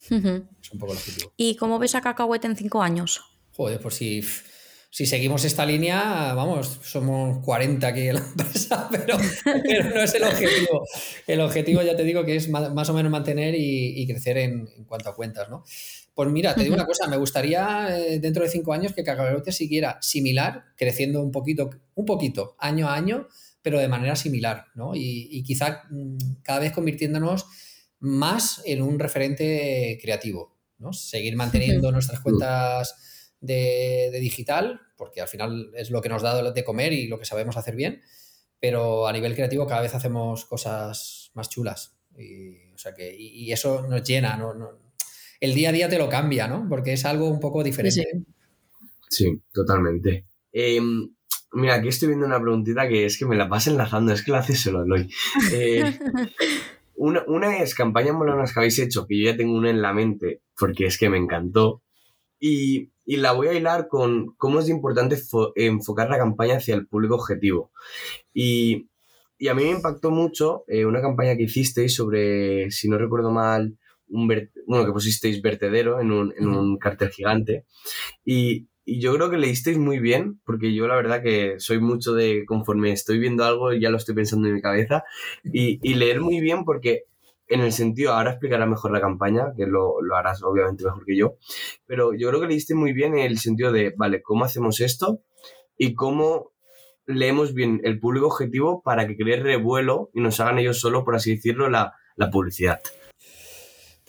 [0.00, 0.10] Es
[0.72, 1.32] un poco el objetivo.
[1.36, 3.20] ¿Y cómo ves a Cacahuete en cinco años?
[3.52, 4.22] Joder, pues si
[4.92, 10.24] si seguimos esta línea, vamos, somos 40 aquí en la empresa, pero, no es el
[10.24, 10.84] objetivo.
[11.28, 15.10] El objetivo, ya te digo, que es más o menos mantener y, crecer en, cuanto
[15.10, 15.62] a cuentas, ¿no?
[16.12, 19.52] Pues mira, te digo una cosa, me gustaría eh, dentro de cinco años que Cacahuete
[19.52, 23.28] siguiera similar, creciendo un poquito, un poquito, año a año,
[23.62, 24.96] pero de manera similar, ¿no?
[24.96, 27.46] Y, quizá mm, cada vez convirtiéndonos
[28.00, 30.92] más en un referente creativo, ¿no?
[30.92, 36.64] Seguir manteniendo nuestras cuentas de, digital, porque al final es lo que nos da de
[36.64, 38.02] comer y lo que sabemos hacer bien,
[38.58, 41.96] pero a nivel creativo cada vez hacemos cosas más chulas.
[42.18, 44.54] Y, o sea que, y, eso nos llena, ¿no?
[45.40, 46.66] el día a día te lo cambia, ¿no?
[46.68, 48.24] Porque es algo un poco diferente.
[49.08, 50.26] Sí, totalmente.
[50.52, 51.14] Em,
[51.52, 54.32] mira, aquí estoy viendo una preguntita que es que me la vas enlazando, es que
[54.32, 55.10] la haces solo, Eloy.
[55.52, 55.98] Eh,
[57.00, 59.92] una, una es campañas molonas que habéis hecho, que yo ya tengo una en la
[59.92, 61.82] mente, porque es que me encantó.
[62.38, 65.20] Y y la voy a hilar con cómo es importante
[65.56, 67.72] enfocar la campaña hacia el público objetivo.
[68.32, 68.88] Y,
[69.48, 73.76] a mí me impactó mucho eh, una campaña que hicisteis sobre, si no recuerdo mal,
[74.10, 74.28] un
[74.64, 77.64] bueno, que pusisteis vertedero en un, en un cartel gigante.
[78.24, 78.68] Y,
[78.98, 82.92] yo creo que leísteis muy bien, porque yo la verdad que soy mucho de conforme
[82.92, 85.04] estoy viendo algo, ya lo estoy pensando en mi cabeza,
[85.44, 87.04] y, y leer muy bien porque
[87.50, 91.36] en el sentido, ahora explicará mejor la campaña, que lo, harás obviamente mejor que yo,
[91.84, 94.80] pero yo creo que le diste muy bien en el sentido de, vale, ¿cómo hacemos
[94.80, 95.20] esto?
[95.76, 96.52] Y cómo
[97.06, 101.16] leemos bien el público objetivo para que cree revuelo y nos hagan ellos solo, por
[101.16, 101.92] así decirlo, la,
[102.30, 102.80] publicidad.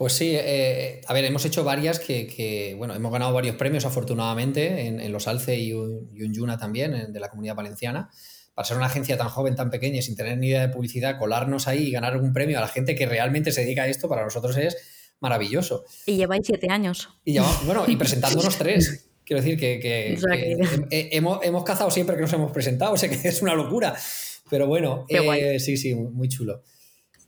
[0.01, 4.87] Pues sí, eh, a ver, hemos hecho varias que, bueno, hemos ganado varios premios afortunadamente
[4.87, 8.09] en, los Alce y un, y Yuna también, de la comunidad valenciana
[8.55, 11.19] para ser una agencia tan joven, tan pequeña y sin tener ni idea de publicidad,
[11.19, 14.09] colarnos ahí y ganar un premio a la gente que realmente se dedica a esto,
[14.09, 14.75] para nosotros es
[15.19, 15.85] maravilloso.
[16.07, 17.09] Y lleváis siete años.
[17.23, 17.37] Y
[17.67, 19.07] bueno, y presentándonos tres.
[19.23, 20.17] Quiero decir que,
[20.89, 23.95] hemos, cazado siempre que nos hemos presentado, o sea que es una locura.
[24.49, 26.63] Pero bueno, eh, sí, sí, muy chulo.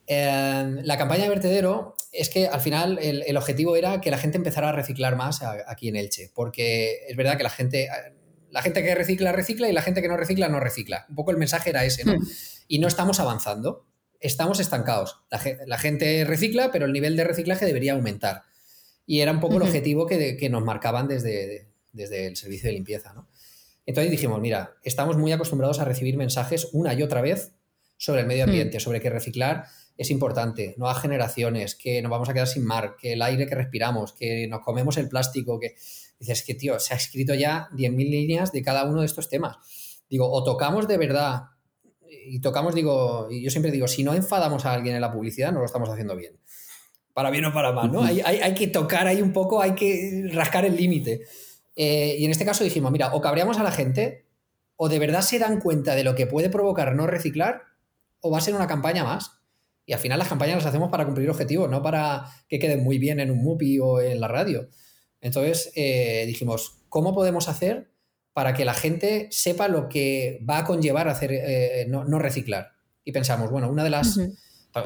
[0.06, 4.38] Em, la campaña de vertedero es que al final el, objetivo era que la gente
[4.38, 7.90] empezara a reciclar más aquí en Elche, porque es verdad que la gente
[8.54, 11.08] la gente que recicla, recicla y la gente que no recicla, no recicla.
[11.10, 12.14] Un poco el mensaje era ese, ¿no?
[12.14, 12.28] Hmm.
[12.68, 13.88] Y no estamos avanzando,
[14.20, 15.22] estamos estancados.
[15.66, 18.44] La, gente recicla, pero el nivel de reciclaje debería aumentar.
[19.08, 23.12] Y era un poco el objetivo que, nos marcaban desde, desde el servicio de limpieza,
[23.14, 23.28] ¿no?
[23.88, 27.54] Entonces dijimos, mira, estamos muy acostumbrados a recibir mensajes una y otra vez
[27.98, 28.50] sobre el medio hmm.
[28.50, 29.66] ambiente, sobre que reciclar
[29.98, 33.56] es importante, nuevas generaciones, que nos vamos a quedar sin mar, que el aire que
[33.56, 35.76] respiramos, que nos comemos el plástico, que
[36.20, 39.58] dices que, tío, se ha escrito ya 10.000 líneas de cada uno de estos temas.
[40.10, 41.44] Digo, o tocamos de verdad,
[42.26, 45.52] y tocamos, digo, y yo siempre digo, si no enfadamos a alguien en la publicidad,
[45.52, 46.38] no lo estamos haciendo bien.
[47.14, 48.02] Para bien o para mal, ¿no?
[48.02, 51.22] hay, que tocar ahí un poco, hay que rascar el límite.
[51.76, 54.26] Eh, y en este caso dijimos, mira, o cabreamos a la gente,
[54.76, 57.62] o de verdad se dan cuenta de lo que puede provocar no reciclar,
[58.20, 59.43] o va a ser una campaña más.
[59.86, 62.98] Y al final las campañas las hacemos para cumplir objetivos, no para que queden muy
[62.98, 64.70] bien en un MUPI o en la radio.
[65.20, 67.92] Entonces eh, dijimos, ¿cómo podemos hacer
[68.34, 72.72] para que la gente sepa lo que va a conllevar hacer eh, no, reciclar?
[73.04, 74.18] Y pensamos, bueno, una de las,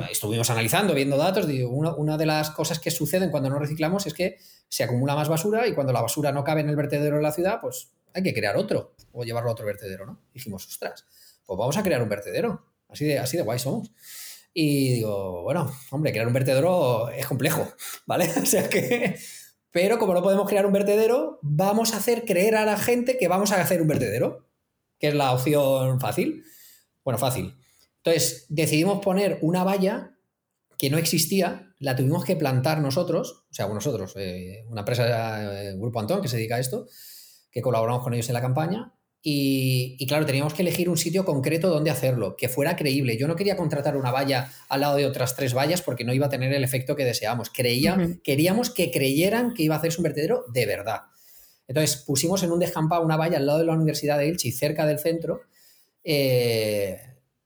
[0.09, 4.13] estuvimos analizando, viendo datos, digo, una, de las cosas que suceden cuando no reciclamos es
[4.13, 4.37] que
[4.67, 7.31] se acumula más basura y cuando la basura no cabe en el vertedero de la
[7.31, 10.21] ciudad, pues hay que crear otro o llevarlo a otro vertedero, ¿no?
[10.33, 11.05] Dijimos, ostras,
[11.45, 12.65] pues vamos a crear un vertedero.
[12.89, 13.91] Así de, así de guay somos.
[14.59, 17.67] Y digo, bueno, hombre, crear un vertedero es complejo,
[18.07, 18.27] ¿vale?
[18.41, 19.15] O sea que...
[19.69, 23.27] Pero como no podemos crear un vertedero, vamos a hacer creer a la gente que
[23.27, 24.47] vamos a hacer un vertedero,
[24.97, 26.43] que es la opción fácil.
[27.03, 27.55] Bueno, fácil.
[27.97, 30.17] Entonces, decidimos poner una valla
[30.79, 35.75] que no existía, la tuvimos que plantar nosotros, o sea, nosotros, eh, una empresa, eh,
[35.77, 36.87] Grupo Antón, que se dedica a esto,
[37.51, 38.96] que colaboramos con ellos en la campaña,
[39.29, 43.17] y, claro, teníamos que elegir un sitio concreto donde hacerlo, que fuera creíble.
[43.17, 46.27] Yo no quería contratar una valla al lado de otras tres vallas porque no iba
[46.27, 47.49] a tener el efecto que deseamos.
[47.49, 51.01] Creía, Queríamos que creyeran que iba a hacerse un vertedero de verdad.
[51.67, 54.85] Entonces pusimos en un descampado una valla al lado de la Universidad de Elche, cerca
[54.85, 55.41] del centro,
[56.05, 56.97] eh,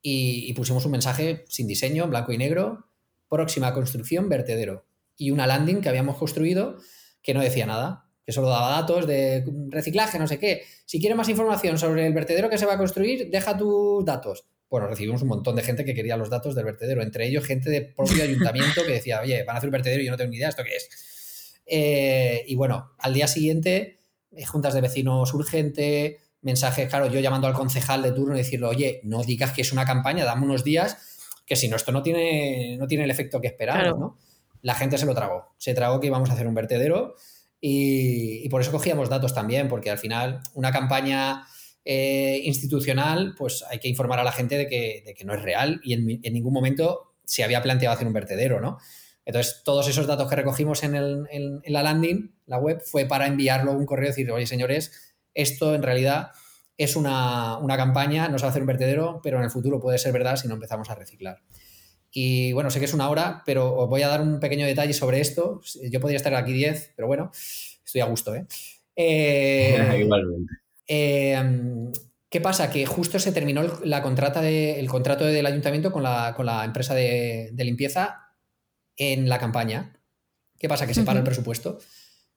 [0.04, 2.86] y, pusimos un mensaje sin diseño, en blanco y negro,
[3.28, 4.86] próxima construcción, vertedero.
[5.18, 6.78] Y una landing que habíamos construido
[7.24, 10.64] que no decía nada, que solo daba datos de reciclaje, no sé qué.
[10.86, 14.46] Si quieres más información sobre el vertedero que se va a construir, deja tus datos.
[14.70, 17.70] Bueno, recibimos un montón de gente que quería los datos del vertedero, entre ellos gente
[17.70, 20.32] del propio ayuntamiento que decía, oye, van a hacer un vertedero y yo no tengo
[20.32, 21.62] ni idea, ¿esto qué es?
[21.66, 24.00] Eh, y bueno, al día siguiente,
[24.32, 28.68] eh, juntas de vecinos urgente, mensajes, claro, yo llamando al concejal de turno y decirle,
[28.68, 30.98] oye, no digas que es una campaña, dame unos días,
[31.46, 34.18] que si no, esto no tiene, no tiene el efecto que esperamos, ¿no?
[34.62, 37.16] La gente se lo tragó, se tragó que íbamos a hacer un vertedero
[37.62, 41.46] y, por eso cogíamos datos también, porque al final una campaña
[41.86, 45.94] eh, institucional, pues hay que informar a la gente de que, no es real y
[45.94, 48.80] en, ningún momento se había planteado hacer un vertedero, ¿no?
[49.24, 53.72] Entonces, todos esos datos que recogimos en, en, la landing, la web, fue para enviarlo
[53.72, 56.32] un correo y decir, oye, señores, esto en realidad
[56.84, 60.00] es una, campaña, no se va a hacer un vertedero, pero en el futuro puede
[60.00, 61.42] ser verdad si no empezamos a reciclar.
[62.12, 64.94] Y bueno, sé que es una hora, pero os voy a dar un pequeño detalle
[64.94, 65.62] sobre esto.
[65.90, 67.32] Yo podría estar aquí 10, pero bueno,
[67.86, 68.46] estoy a gusto, ¿eh?
[68.96, 70.54] eh Igualmente.
[70.88, 71.42] Eh,
[72.30, 72.70] ¿Qué pasa?
[72.70, 77.52] Que justo se terminó la contrata de, el contrato del ayuntamiento con la, empresa de,
[77.58, 78.36] limpieza
[78.98, 79.98] en la campaña.
[80.58, 80.88] ¿Qué pasa?
[80.88, 81.80] Que se para el presupuesto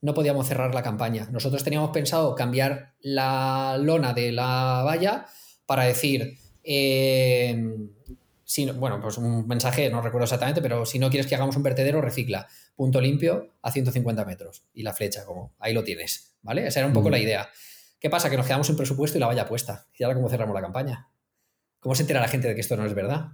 [0.05, 1.29] no podíamos cerrar la campaña.
[1.33, 5.25] Nosotros teníamos pensado cambiar la lona de la valla
[5.65, 7.57] para decir, eh,
[8.45, 11.63] si, bueno, pues un mensaje, no recuerdo exactamente, pero si no quieres que hagamos un
[11.63, 12.47] vertedero, recicla.
[12.77, 14.65] Punto limpio a 150 metros.
[14.75, 16.35] Y la flecha, como ahí lo tienes.
[16.43, 16.67] ¿Vale?
[16.67, 17.49] Esa era un poco la idea.
[17.99, 18.29] ¿Qué pasa?
[18.29, 19.87] Que nos quedamos sin presupuesto y la valla puesta.
[19.99, 21.09] ¿Y ahora cómo cerramos la campaña?
[21.81, 23.33] ¿Cómo se entera la gente de que esto no es verdad?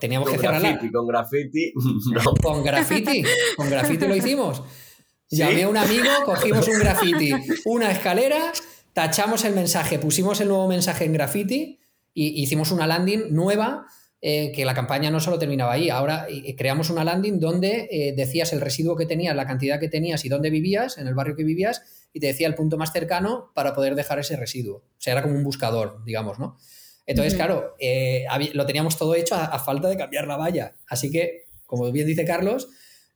[0.00, 0.80] teníamos que cerrarla.
[0.92, 1.72] con graffiti.
[2.46, 3.22] Con graffiti.
[3.56, 4.62] Con graffiti lo hicimos.
[5.30, 7.30] Llamé a un amigo, cogimos un graffiti,
[7.66, 8.50] una escalera,
[8.94, 11.79] tachamos el mensaje, pusimos el nuevo mensaje en graffiti
[12.14, 13.86] y hicimos una landing nueva.
[14.22, 18.12] Eh, que la campaña no solo terminaba ahí, ahora eh, creamos una landing donde eh,
[18.14, 21.36] decías el residuo que tenías, la cantidad que tenías y dónde vivías, en el barrio
[21.36, 24.76] que vivías, y te decía el punto más cercano para poder dejar ese residuo.
[24.76, 26.58] O sea, era como un buscador, digamos, ¿no?
[27.06, 27.74] Entonces, claro,
[28.52, 30.76] lo teníamos todo hecho a, falta de cambiar la valla.
[30.86, 32.68] Así que, como bien dice Carlos,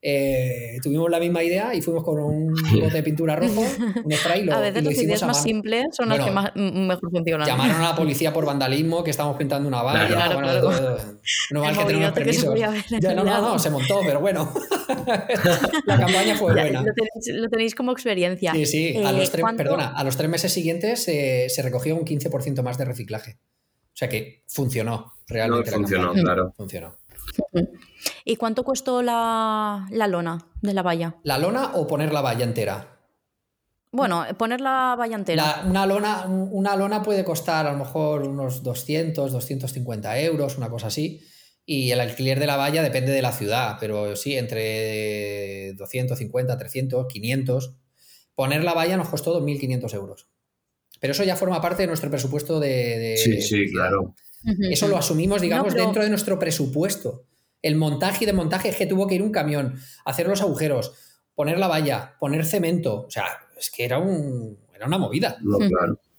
[0.07, 3.65] eh, tuvimos la misma idea y fuimos con un bote de pintura rojo,
[4.05, 4.47] un spray.
[4.53, 7.47] a veces las ideas más simples son las que más, mejor funcionan.
[7.47, 10.07] Llamaron a la policía por vandalismo, que estamos pintando una valla.
[10.07, 10.93] Claro, bueno,
[11.51, 12.55] No vale que tenemos permisos.
[12.55, 14.53] no, no, no, se montó, pero bueno.
[15.87, 16.85] la campaña fue buena.
[17.33, 18.53] Lo tenéis, como experiencia.
[18.53, 18.97] Sí, sí.
[19.03, 22.63] A los, eh, tres, perdona, a los tres meses siguientes eh, se recogió un 15%
[22.63, 23.39] más de reciclaje.
[23.95, 25.71] O sea que funcionó realmente.
[25.71, 26.53] funcionó, claro.
[26.57, 26.97] Funcionó.
[28.25, 31.17] ¿Y cuánto costó la, lona de la valla?
[31.23, 32.99] ¿La lona o poner la valla entera?
[33.93, 35.63] Bueno, poner la valla entera.
[35.67, 40.89] una, lona, una lona puede costar a lo mejor unos 200, 250 euros, una cosa
[40.89, 41.21] así.
[41.67, 47.07] Y el alquiler de la valla depende de la ciudad, pero sí, entre 250, 300,
[47.07, 47.77] 500.
[48.35, 50.29] Poner la valla nos costó 2.500 euros.
[51.01, 53.17] Pero eso ya forma parte de nuestro presupuesto de...
[53.17, 54.15] sí, sí, claro.
[54.71, 57.25] Eso lo asumimos, digamos, dentro de nuestro presupuesto.
[57.63, 60.93] El montaje y desmontaje es que tuvo que ir un camión, hacer los agujeros,
[61.35, 63.07] poner la valla, poner cemento.
[63.07, 63.25] O sea,
[63.59, 65.39] es que era, un, era una movida.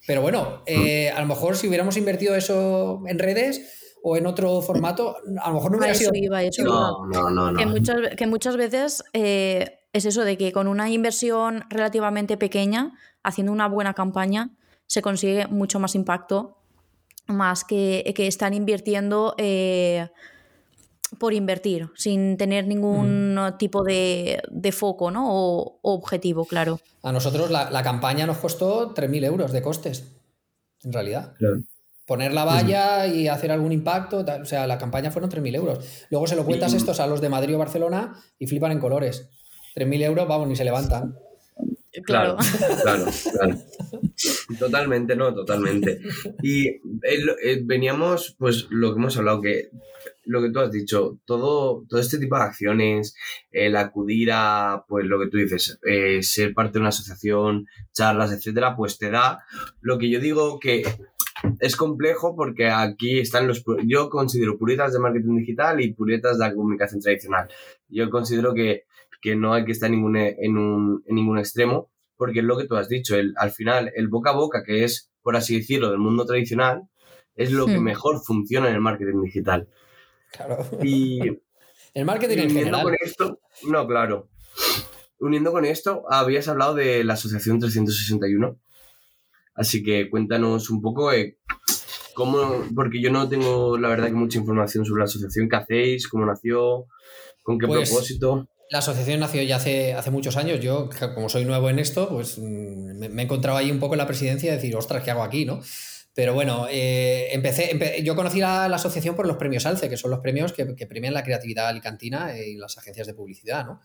[0.07, 4.61] Pero bueno, eh, a lo mejor si hubiéramos invertido eso en redes o en otro
[4.61, 6.11] formato, a lo mejor no hubiera sido.
[6.63, 10.91] no, no, no, Que, muchas, que muchas veces eh, es eso de que con una
[10.91, 14.51] inversión relativamente pequeña, haciendo una buena campaña,
[14.85, 16.57] se consigue mucho más impacto,
[17.27, 19.35] más que, que están invirtiendo.
[19.37, 20.07] Eh,
[21.19, 23.57] por invertir, sin tener ningún mm.
[23.57, 25.25] tipo de, foco ¿no?
[25.27, 26.79] o, objetivo, claro.
[27.03, 30.11] A nosotros la, campaña nos costó 3.000 euros de costes,
[30.83, 31.33] en realidad.
[32.05, 34.25] poner la valla y hacer algún impacto.
[34.41, 36.05] O sea, la campaña fueron 3.000 euros.
[36.09, 39.29] Luego se lo cuentas estos a los de Madrid o Barcelona y flipan en colores.
[39.75, 41.15] 3.000 euros, vamos, ni se levantan.
[42.03, 42.37] Claro,
[42.81, 43.57] claro, claro.
[44.59, 45.99] Totalmente, no, totalmente.
[46.41, 49.69] Y eh, veníamos, pues lo que hemos hablado, que
[50.23, 53.15] lo que tú has dicho, todo, todo este tipo de acciones,
[53.51, 58.31] el acudir a, pues lo que tú dices, eh, ser parte de una asociación, charlas,
[58.31, 59.43] etcétera, pues te da
[59.81, 60.83] lo que yo digo que
[61.59, 66.45] es complejo porque aquí están los, yo considero puretas de marketing digital y puretas de
[66.45, 67.47] la comunicación tradicional.
[67.89, 68.85] Yo considero que
[69.25, 72.59] que no hay que estar en ningún, en, un, en ningún extremo, porque es lo
[72.59, 75.57] que tú has dicho, el, al final el boca a boca, que es, por así
[75.57, 76.83] decirlo, del mundo tradicional,
[77.35, 77.83] es lo que hmm.
[77.83, 79.67] mejor funciona en el marketing digital.
[80.31, 80.63] Claro.
[80.83, 81.21] Y
[81.95, 82.83] el marketing en general.
[82.83, 84.29] Con esto, no, claro.
[85.19, 88.59] Uniendo con esto, habías hablado de la Asociación 361.
[89.55, 91.39] Así que cuéntanos un poco eh,
[92.13, 96.07] cómo, porque yo no tengo la verdad que mucha información sobre la asociación, qué hacéis,
[96.07, 96.85] cómo nació,
[97.41, 98.47] con qué pues propósito.
[98.69, 100.59] La asociación nació ya hace, hace muchos años.
[100.59, 103.99] Yo, como soy nuevo en esto, pues mm, me, he encontrado ahí un poco en
[103.99, 105.45] la presidencia y decir, ostras, ¿qué hago aquí?
[105.45, 105.61] ¿no?
[106.15, 110.21] Pero bueno, eh, empecé, yo conocí la, asociación por los premios ALCE, que son los
[110.21, 113.65] premios que, premian la creatividad alicantina y las agencias de publicidad.
[113.65, 113.81] ¿no?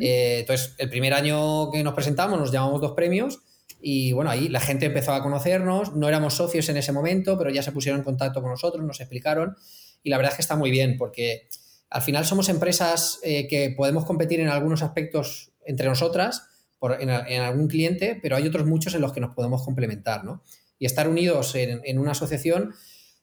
[0.00, 3.40] Eh, entonces, el primer año que nos presentamos nos llamamos dos premios
[3.80, 5.94] y bueno, ahí la gente empezó a conocernos.
[5.94, 9.00] No éramos socios en ese momento, pero ya se pusieron en contacto con nosotros, nos
[9.00, 9.54] explicaron
[10.02, 11.48] y la verdad es que está muy bien porque
[11.90, 16.48] al final somos empresas eh, que podemos competir en algunos aspectos entre nosotras,
[17.00, 20.42] en, algún cliente, pero hay otros muchos en los que nos podemos complementar, ¿no?
[20.78, 22.72] Y estar unidos en, una asociación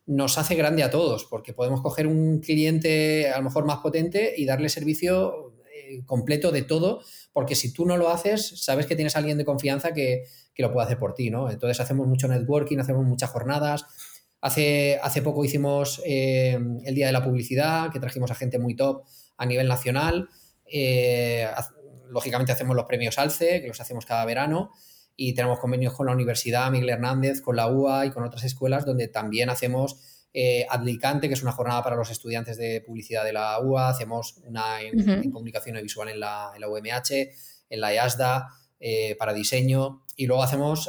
[0.05, 4.33] nos hace grande a todos, porque podemos coger un cliente a lo mejor más potente
[4.35, 7.01] y darle servicio eh, completo de todo,
[7.31, 10.63] porque si tú no lo haces, sabes que tienes a alguien de confianza que, que
[10.63, 11.49] lo puede hacer por ti, ¿no?
[11.49, 13.85] Entonces hacemos mucho networking, hacemos muchas jornadas,
[14.45, 18.75] Hace, hace poco hicimos eh, el Día de la Publicidad, que trajimos a gente muy
[18.75, 19.03] top
[19.37, 20.29] a nivel nacional.
[20.71, 21.47] Eh,
[22.11, 24.69] lógicamente hacemos los premios ALCE, que los hacemos cada verano,
[25.15, 28.85] y tenemos convenios con la Universidad Miguel Hernández, con la UA y con otras escuelas
[28.85, 33.33] donde también hacemos eh, Adlicante, que es una jornada para los estudiantes de publicidad de
[33.33, 37.31] la UA, hacemos una en, comunicación visual en la, en la, UMH,
[37.71, 38.49] en la EASDA,
[39.17, 40.87] para diseño, y luego hacemos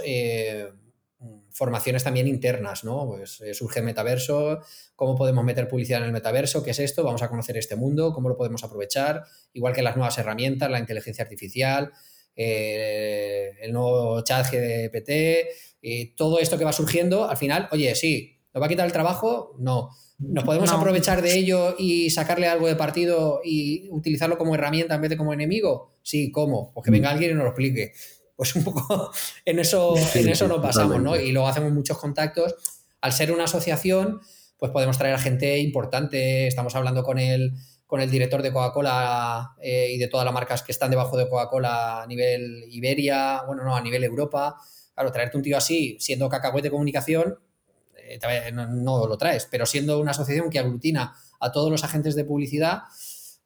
[1.56, 3.06] formaciones también internas, ¿no?
[3.06, 4.60] Pues eh, surge el metaverso,
[4.94, 8.12] cómo podemos meter publicidad en el metaverso, qué es esto, vamos a conocer este mundo,
[8.12, 11.92] cómo lo podemos aprovechar, igual que las nuevas herramientas, la inteligencia artificial,
[12.36, 15.10] eh, el nuevo chat GPT,
[15.80, 18.92] y todo esto que va surgiendo, al final, oye, sí, ¿nos va a quitar el
[18.92, 19.56] trabajo?
[19.58, 19.90] No.
[20.18, 25.00] ¿Nos podemos aprovechar de ello y sacarle algo de partido y utilizarlo como herramienta en
[25.02, 25.94] vez de como enemigo?
[26.02, 26.72] Sí, ¿cómo?
[26.72, 27.12] Pues que venga mm.
[27.12, 27.92] alguien y nos lo explique
[28.36, 29.10] pues un poco
[29.44, 31.16] en eso, en eso nos pasamos, ¿no?
[31.16, 32.54] Y luego hacemos muchos contactos.
[33.00, 34.20] Al ser una asociación,
[34.58, 36.46] pues podemos traer a gente importante.
[36.46, 37.54] Estamos hablando con el,
[37.86, 41.28] con el director de Coca-Cola eh, y de todas las marcas que están debajo de
[41.28, 44.56] Coca-Cola a nivel Iberia, bueno, no, a nivel Europa.
[44.94, 47.38] Claro, traerte un tío así, siendo cacahuete de comunicación,
[47.96, 52.14] eh, no, no, lo traes, pero siendo una asociación que aglutina a todos los agentes
[52.14, 52.82] de publicidad,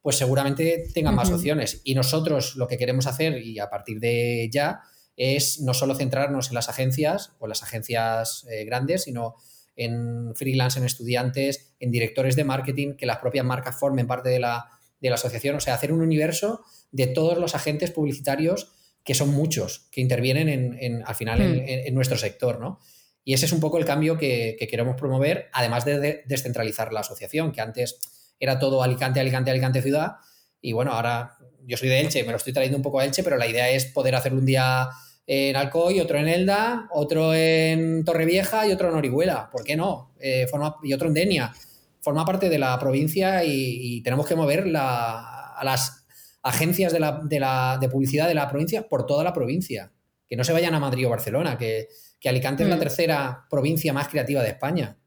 [0.03, 1.80] pues seguramente tengan más opciones.
[1.84, 4.80] Y nosotros lo que queremos hacer, y a partir de ya,
[5.16, 9.34] es no solo centrarnos en las agencias o las agencias eh, grandes, sino
[9.76, 14.40] en freelance, en estudiantes, en directores de marketing, que las propias marcas formen parte de
[14.40, 14.70] la,
[15.12, 15.57] asociación.
[15.57, 18.72] O sea, hacer un universo de todos los agentes publicitarios,
[19.05, 21.64] que son muchos, que intervienen en, al final hmm.
[21.66, 22.80] en, nuestro sector, ¿no?
[23.24, 27.53] Y ese es un poco el cambio que, queremos promover, además de descentralizar la asociación,
[27.53, 27.98] que antes
[28.41, 30.16] era todo Alicante, Alicante, Alicante ciudad.
[30.61, 33.22] Y bueno, ahora yo soy de Elche, me lo estoy trayendo un poco a Elche,
[33.22, 34.88] pero la idea es poder hacerlo un día
[35.32, 39.49] en Alcoy, otro en Elda, otro en Torrevieja y otro en Orihuela.
[39.53, 40.12] ¿Por qué no?
[40.18, 41.53] Eh, forma, y otro en Denia.
[42.01, 46.05] Forma parte de la provincia y, tenemos que mover a las
[46.43, 49.93] agencias de, la, de, publicidad de la provincia por toda la provincia.
[50.26, 51.88] Que no se vayan a Madrid o Barcelona, que,
[52.24, 52.80] Alicante es la mm.
[52.80, 54.99] tercera provincia más creativa de España.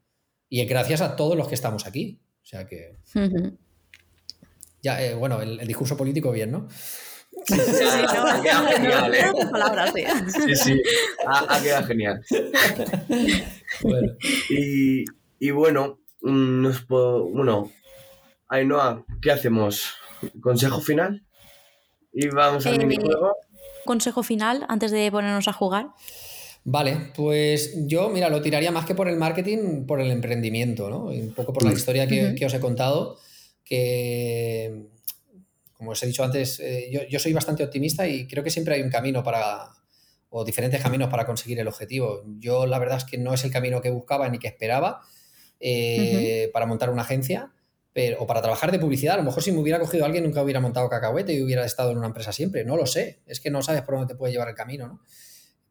[0.47, 2.21] Y es gracias a todos los que estamos aquí.
[2.43, 2.97] O sea que.
[4.81, 6.67] Ya, eh, bueno, el, discurso político bien, ¿no?
[7.45, 9.31] Sí, sí, Ha quedado genial, ¿eh?
[9.49, 10.03] Palabras, sí.
[10.45, 10.81] Sí, sí,
[11.25, 12.21] ha, quedado genial.
[13.81, 14.13] bueno.
[14.49, 15.05] Y,
[15.39, 17.71] y bueno, mm, nos puedo, bueno,
[18.53, 19.95] Ainhoa, ¿qué hacemos?
[20.39, 21.23] ¿Consejo final?
[22.13, 23.35] Y vamos al eh, minijuego.
[23.83, 25.87] Consejo final antes de ponernos a jugar.
[26.65, 31.05] Vale, pues yo, mira, lo tiraría más que por el marketing, por el emprendimiento, ¿no?
[31.07, 33.17] un poco por la historia que, os he contado,
[33.65, 34.87] que,
[35.73, 38.81] como os he dicho antes, eh, yo, soy bastante optimista y creo que siempre hay
[38.81, 39.71] un camino para,
[40.29, 42.23] o diferentes caminos para conseguir el objetivo.
[42.39, 45.01] Yo la verdad es que no es el camino que buscaba ni que esperaba
[45.59, 47.51] eh, para montar una agencia.
[47.91, 50.41] Pero, o para trabajar de publicidad, a lo mejor si me hubiera cogido alguien nunca
[50.41, 53.51] hubiera montado cacahuete y hubiera estado en una empresa siempre, no lo sé, es que
[53.51, 55.01] no sabes por dónde te puede llevar el camino, ¿no?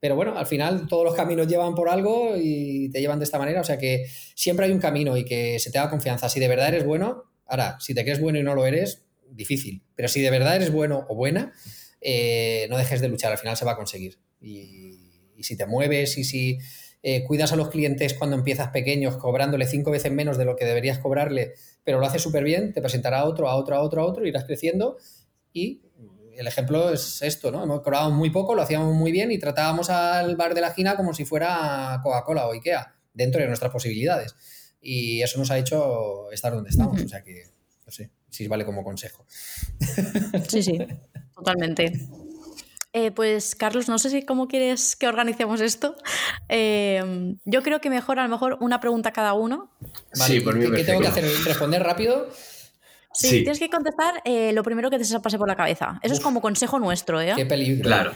[0.03, 3.39] Pero bueno, al final todos los caminos llevan por algo y te llevan de esta
[3.39, 3.61] manera.
[3.61, 6.29] O sea que siempre hay un camino y que se te da confianza.
[6.29, 9.85] Si de verdad eres bueno, ahora, si te crees bueno y no lo eres, difícil.
[9.95, 11.53] Pero si de verdad eres bueno o buena,
[12.01, 13.31] eh, no dejes de luchar.
[13.31, 14.19] Al final se va a conseguir.
[14.41, 14.99] Y,
[15.41, 16.59] si te mueves y si
[17.05, 20.65] eh, cuidas a los clientes cuando empiezas pequeños, cobrándole cinco veces menos de lo que
[20.65, 24.03] deberías cobrarle, pero lo haces súper bien, te presentará a otro, a otro, a otro,
[24.03, 24.99] a otro, irás creciendo
[25.53, 25.83] y
[26.43, 27.63] el ejemplo es esto, ¿no?
[27.63, 30.97] Hemos cobrado muy poco, lo hacíamos muy bien y tratábamos al bar de la esquina
[30.97, 34.35] como si fuera Coca-Cola o Ikea, dentro de nuestras posibilidades.
[34.81, 37.01] Y eso nos ha hecho estar donde estamos.
[37.01, 37.45] O sea que,
[37.87, 39.25] no sé, si vale como consejo.
[40.49, 40.79] Sí, sí,
[41.35, 41.93] totalmente.
[42.93, 45.97] Eh, pues Carlos, no sé si cómo quieres que organicemos esto.
[46.49, 49.71] Eh, yo creo que mejor a lo mejor una pregunta cada uno.
[50.13, 51.25] sí, por mí ¿Qué tengo que hacer?
[51.45, 52.29] ¿Responder rápido?
[53.13, 56.01] Sí, tienes que contestar eh, lo primero que te se pase por la cabeza.
[56.03, 57.33] Eso es como consejo nuestro, ¿eh?
[57.37, 57.83] Qué peligro.
[57.83, 58.13] Claro.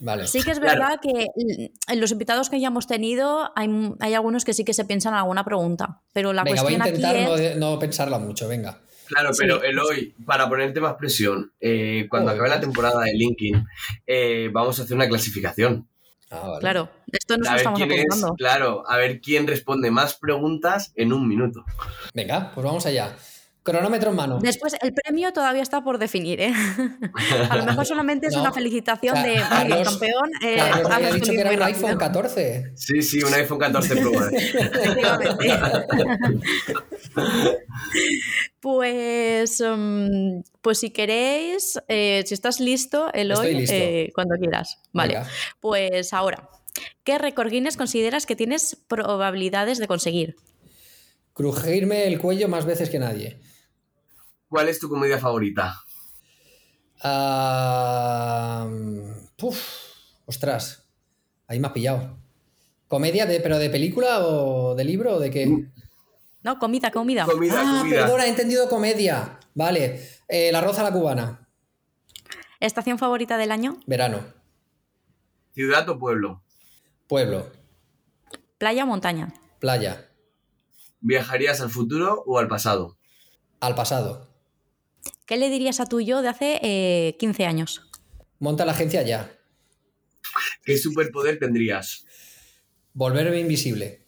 [0.00, 0.26] Vale.
[0.26, 1.26] Sí que es verdad que
[1.88, 3.68] en los invitados que ya hemos tenido hay,
[3.98, 6.88] hay, algunos que sí que se piensan en alguna pregunta, pero la venga, cuestión voy
[6.88, 7.56] a intentar es...
[7.56, 8.80] no, pensarla mucho, venga.
[9.06, 13.66] Claro, pero Eloy, para ponerte más presión, eh, cuando acabe la temporada de LinkedIn,
[14.06, 15.88] eh, vamos a hacer una clasificación.
[16.30, 16.60] Ah, vale.
[16.60, 18.34] Claro, esto nos a ver estamos es, apuntando.
[18.34, 21.64] claro, a ver quién responde más preguntas en un minuto.
[22.12, 23.16] Venga, pues vamos allá.
[23.70, 24.38] Cronómetro en mano.
[24.40, 26.52] Después, el premio todavía está por definir, ¿eh?
[27.50, 28.40] A lo mejor solamente es No.
[28.42, 30.30] una felicitación de Carlos- "Oye, campeón.
[30.44, 31.76] eh, Carlos había dicho que era un rápido".
[31.78, 32.72] iPhone 14.
[32.76, 34.32] Sí, sí, un iPhone 14 Pro Max.
[34.32, 35.54] Efectivamente.
[38.60, 43.74] Pues, mm, pues si queréis, eh, si estás listo, Eloy, listo.
[43.74, 44.78] eh, cuando quieras.
[44.92, 45.28] Vale, Venga.
[45.60, 46.48] pues ahora,
[47.04, 50.36] ¿qué récord Guinness consideras que tienes probabilidades de conseguir?
[51.34, 53.38] Crujirme el cuello más veces que nadie.
[54.48, 55.74] ¿Cuál es tu comedia favorita?
[57.02, 58.68] Ah,
[59.36, 59.58] puf,
[60.26, 60.88] ostras,
[61.46, 62.18] ahí me has pillado.
[62.88, 65.68] ¿Comedia, de, pero de película o de libro o de qué?
[66.42, 66.58] ¿No?
[66.58, 67.26] Comida, comida.
[67.26, 68.00] Comida, ah, comida.
[68.04, 69.38] perdona, he entendido comedia.
[69.54, 71.44] Vale, eh, la roza a la cubana,
[72.60, 73.78] ¿Estación favorita del año?
[73.86, 74.20] verano,
[75.52, 76.42] ¿Ciudad o pueblo?
[77.06, 77.50] pueblo,
[78.58, 79.32] Playa o montaña.
[79.60, 80.08] playa,
[81.00, 82.96] ¿Viajarías al futuro o al pasado?
[83.60, 84.27] al pasado.
[85.26, 87.82] ¿Qué le dirías a tu yo de hace eh, 15 años?
[88.38, 89.30] Monta la agencia ya.
[90.64, 92.04] ¿Qué superpoder tendrías?
[92.92, 94.04] Volverme invisible.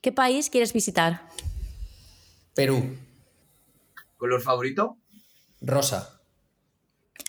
[0.00, 1.28] ¿Qué país quieres visitar?
[2.54, 2.96] Perú,
[4.16, 4.98] ¿Color favorito?
[5.60, 6.20] rosa.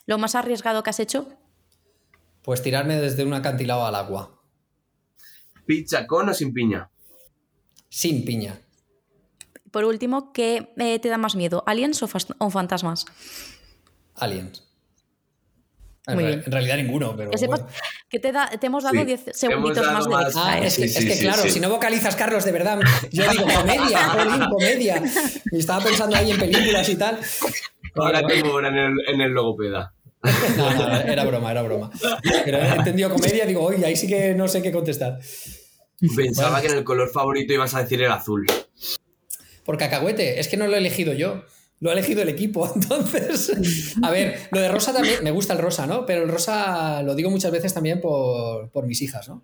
[0.06, 1.28] ¿Lo más arriesgado que has hecho?
[2.44, 4.42] Pues tirarme desde un acantilado al agua.
[5.66, 6.90] ¿Pizza con o sin piña?
[7.90, 8.62] Sin piña.
[9.78, 11.64] Por último, ¿qué eh, te da más miedo?
[11.68, 12.08] ¿Aliens o,
[12.50, 13.06] fantasmas?
[14.16, 14.64] Aliens.
[16.08, 16.44] En, Muy re- bien.
[16.48, 17.30] en realidad ninguno, pero.
[17.30, 17.76] Que sepas bueno.
[18.10, 20.88] que te, da- te hemos dado Sí, 10 hemos segunditos más de Ah, es que,
[20.88, 21.52] Sí, es que sí, claro, sí.
[21.52, 22.80] si no vocalizas, Carlos, de verdad,
[23.12, 25.04] yo digo comedia, jolín, comedia.
[25.52, 27.20] Y estaba pensando ahí en películas y tal.
[27.94, 29.94] Ahora en el, en el logopeda.
[30.58, 31.92] No, no, era broma, era broma.
[32.44, 35.20] Pero he entendido comedia, digo, oye, ahí sí que no sé qué contestar.
[36.16, 38.44] Pensaba que en el color favorito ibas a decir el azul.
[39.68, 41.44] Por cacahuete, es que no lo he elegido yo.
[41.80, 43.52] Lo ha elegido el equipo, entonces.
[44.02, 46.08] A ver, lo de rosa también, me gusta el rosa, ¿no?
[46.08, 49.44] Pero el rosa lo digo muchas veces también por, por mis hijas, ¿no?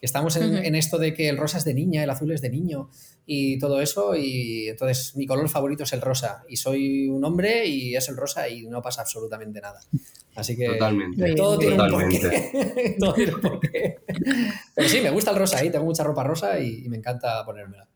[0.00, 0.56] Que estamos en, Ujú.
[0.64, 2.88] en esto de que el rosa es de niña, el azul es de niño
[3.26, 4.16] y todo eso.
[4.16, 6.44] Y entonces mi color favorito es el rosa.
[6.48, 9.80] Y soy un hombre y es el rosa y no pasa absolutamente nada.
[10.36, 10.66] Así que.
[10.66, 11.34] Totalmente.
[11.34, 12.20] Todo tiene un Totalmente.
[12.20, 12.96] porqué.
[13.00, 13.98] Todo tiene un porqué.
[14.74, 17.44] Pero sí, me gusta el rosa ahí, tengo mucha ropa rosa y, y me encanta
[17.44, 17.86] ponérmela.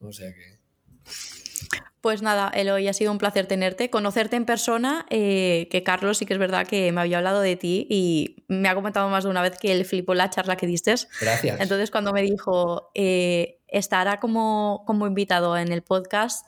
[0.00, 0.55] O sea que.
[2.00, 6.26] Pues nada, Eloy, ha sido un placer tenerte, conocerte en persona, eh, que Carlos sí
[6.26, 9.30] que es verdad que me había hablado de ti y me ha comentado más de
[9.30, 10.94] una vez que él flipó la charla que diste.
[11.20, 11.60] Gracias.
[11.60, 16.46] Entonces cuando me dijo, eh, estará como, como invitado en el podcast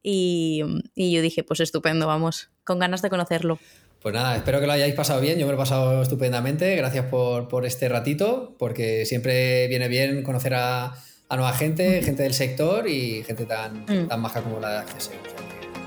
[0.00, 0.62] y,
[0.94, 3.58] y yo dije, pues estupendo, vamos, con ganas de conocerlo.
[4.00, 5.38] Pues nada, espero que lo hayáis pasado bien.
[5.38, 6.74] Yo me lo he pasado estupendamente.
[6.76, 10.94] Gracias por, por este ratito, porque siempre viene bien conocer a,
[11.30, 14.08] a nueva gente, gente del sector y gente tan, Mm.
[14.08, 14.86] tan maja como la de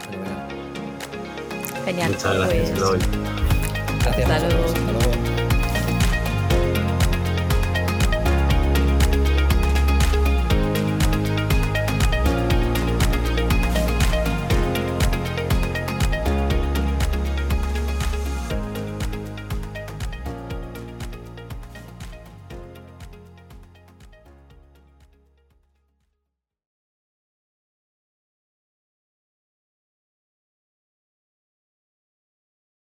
[0.10, 0.48] fenomenal.
[1.86, 2.12] Genial.
[2.12, 3.04] Muchas gracias, pues.
[4.04, 4.30] Gracias.
[4.30, 4.66] Hasta luego.
[4.66, 5.23] Hasta luego.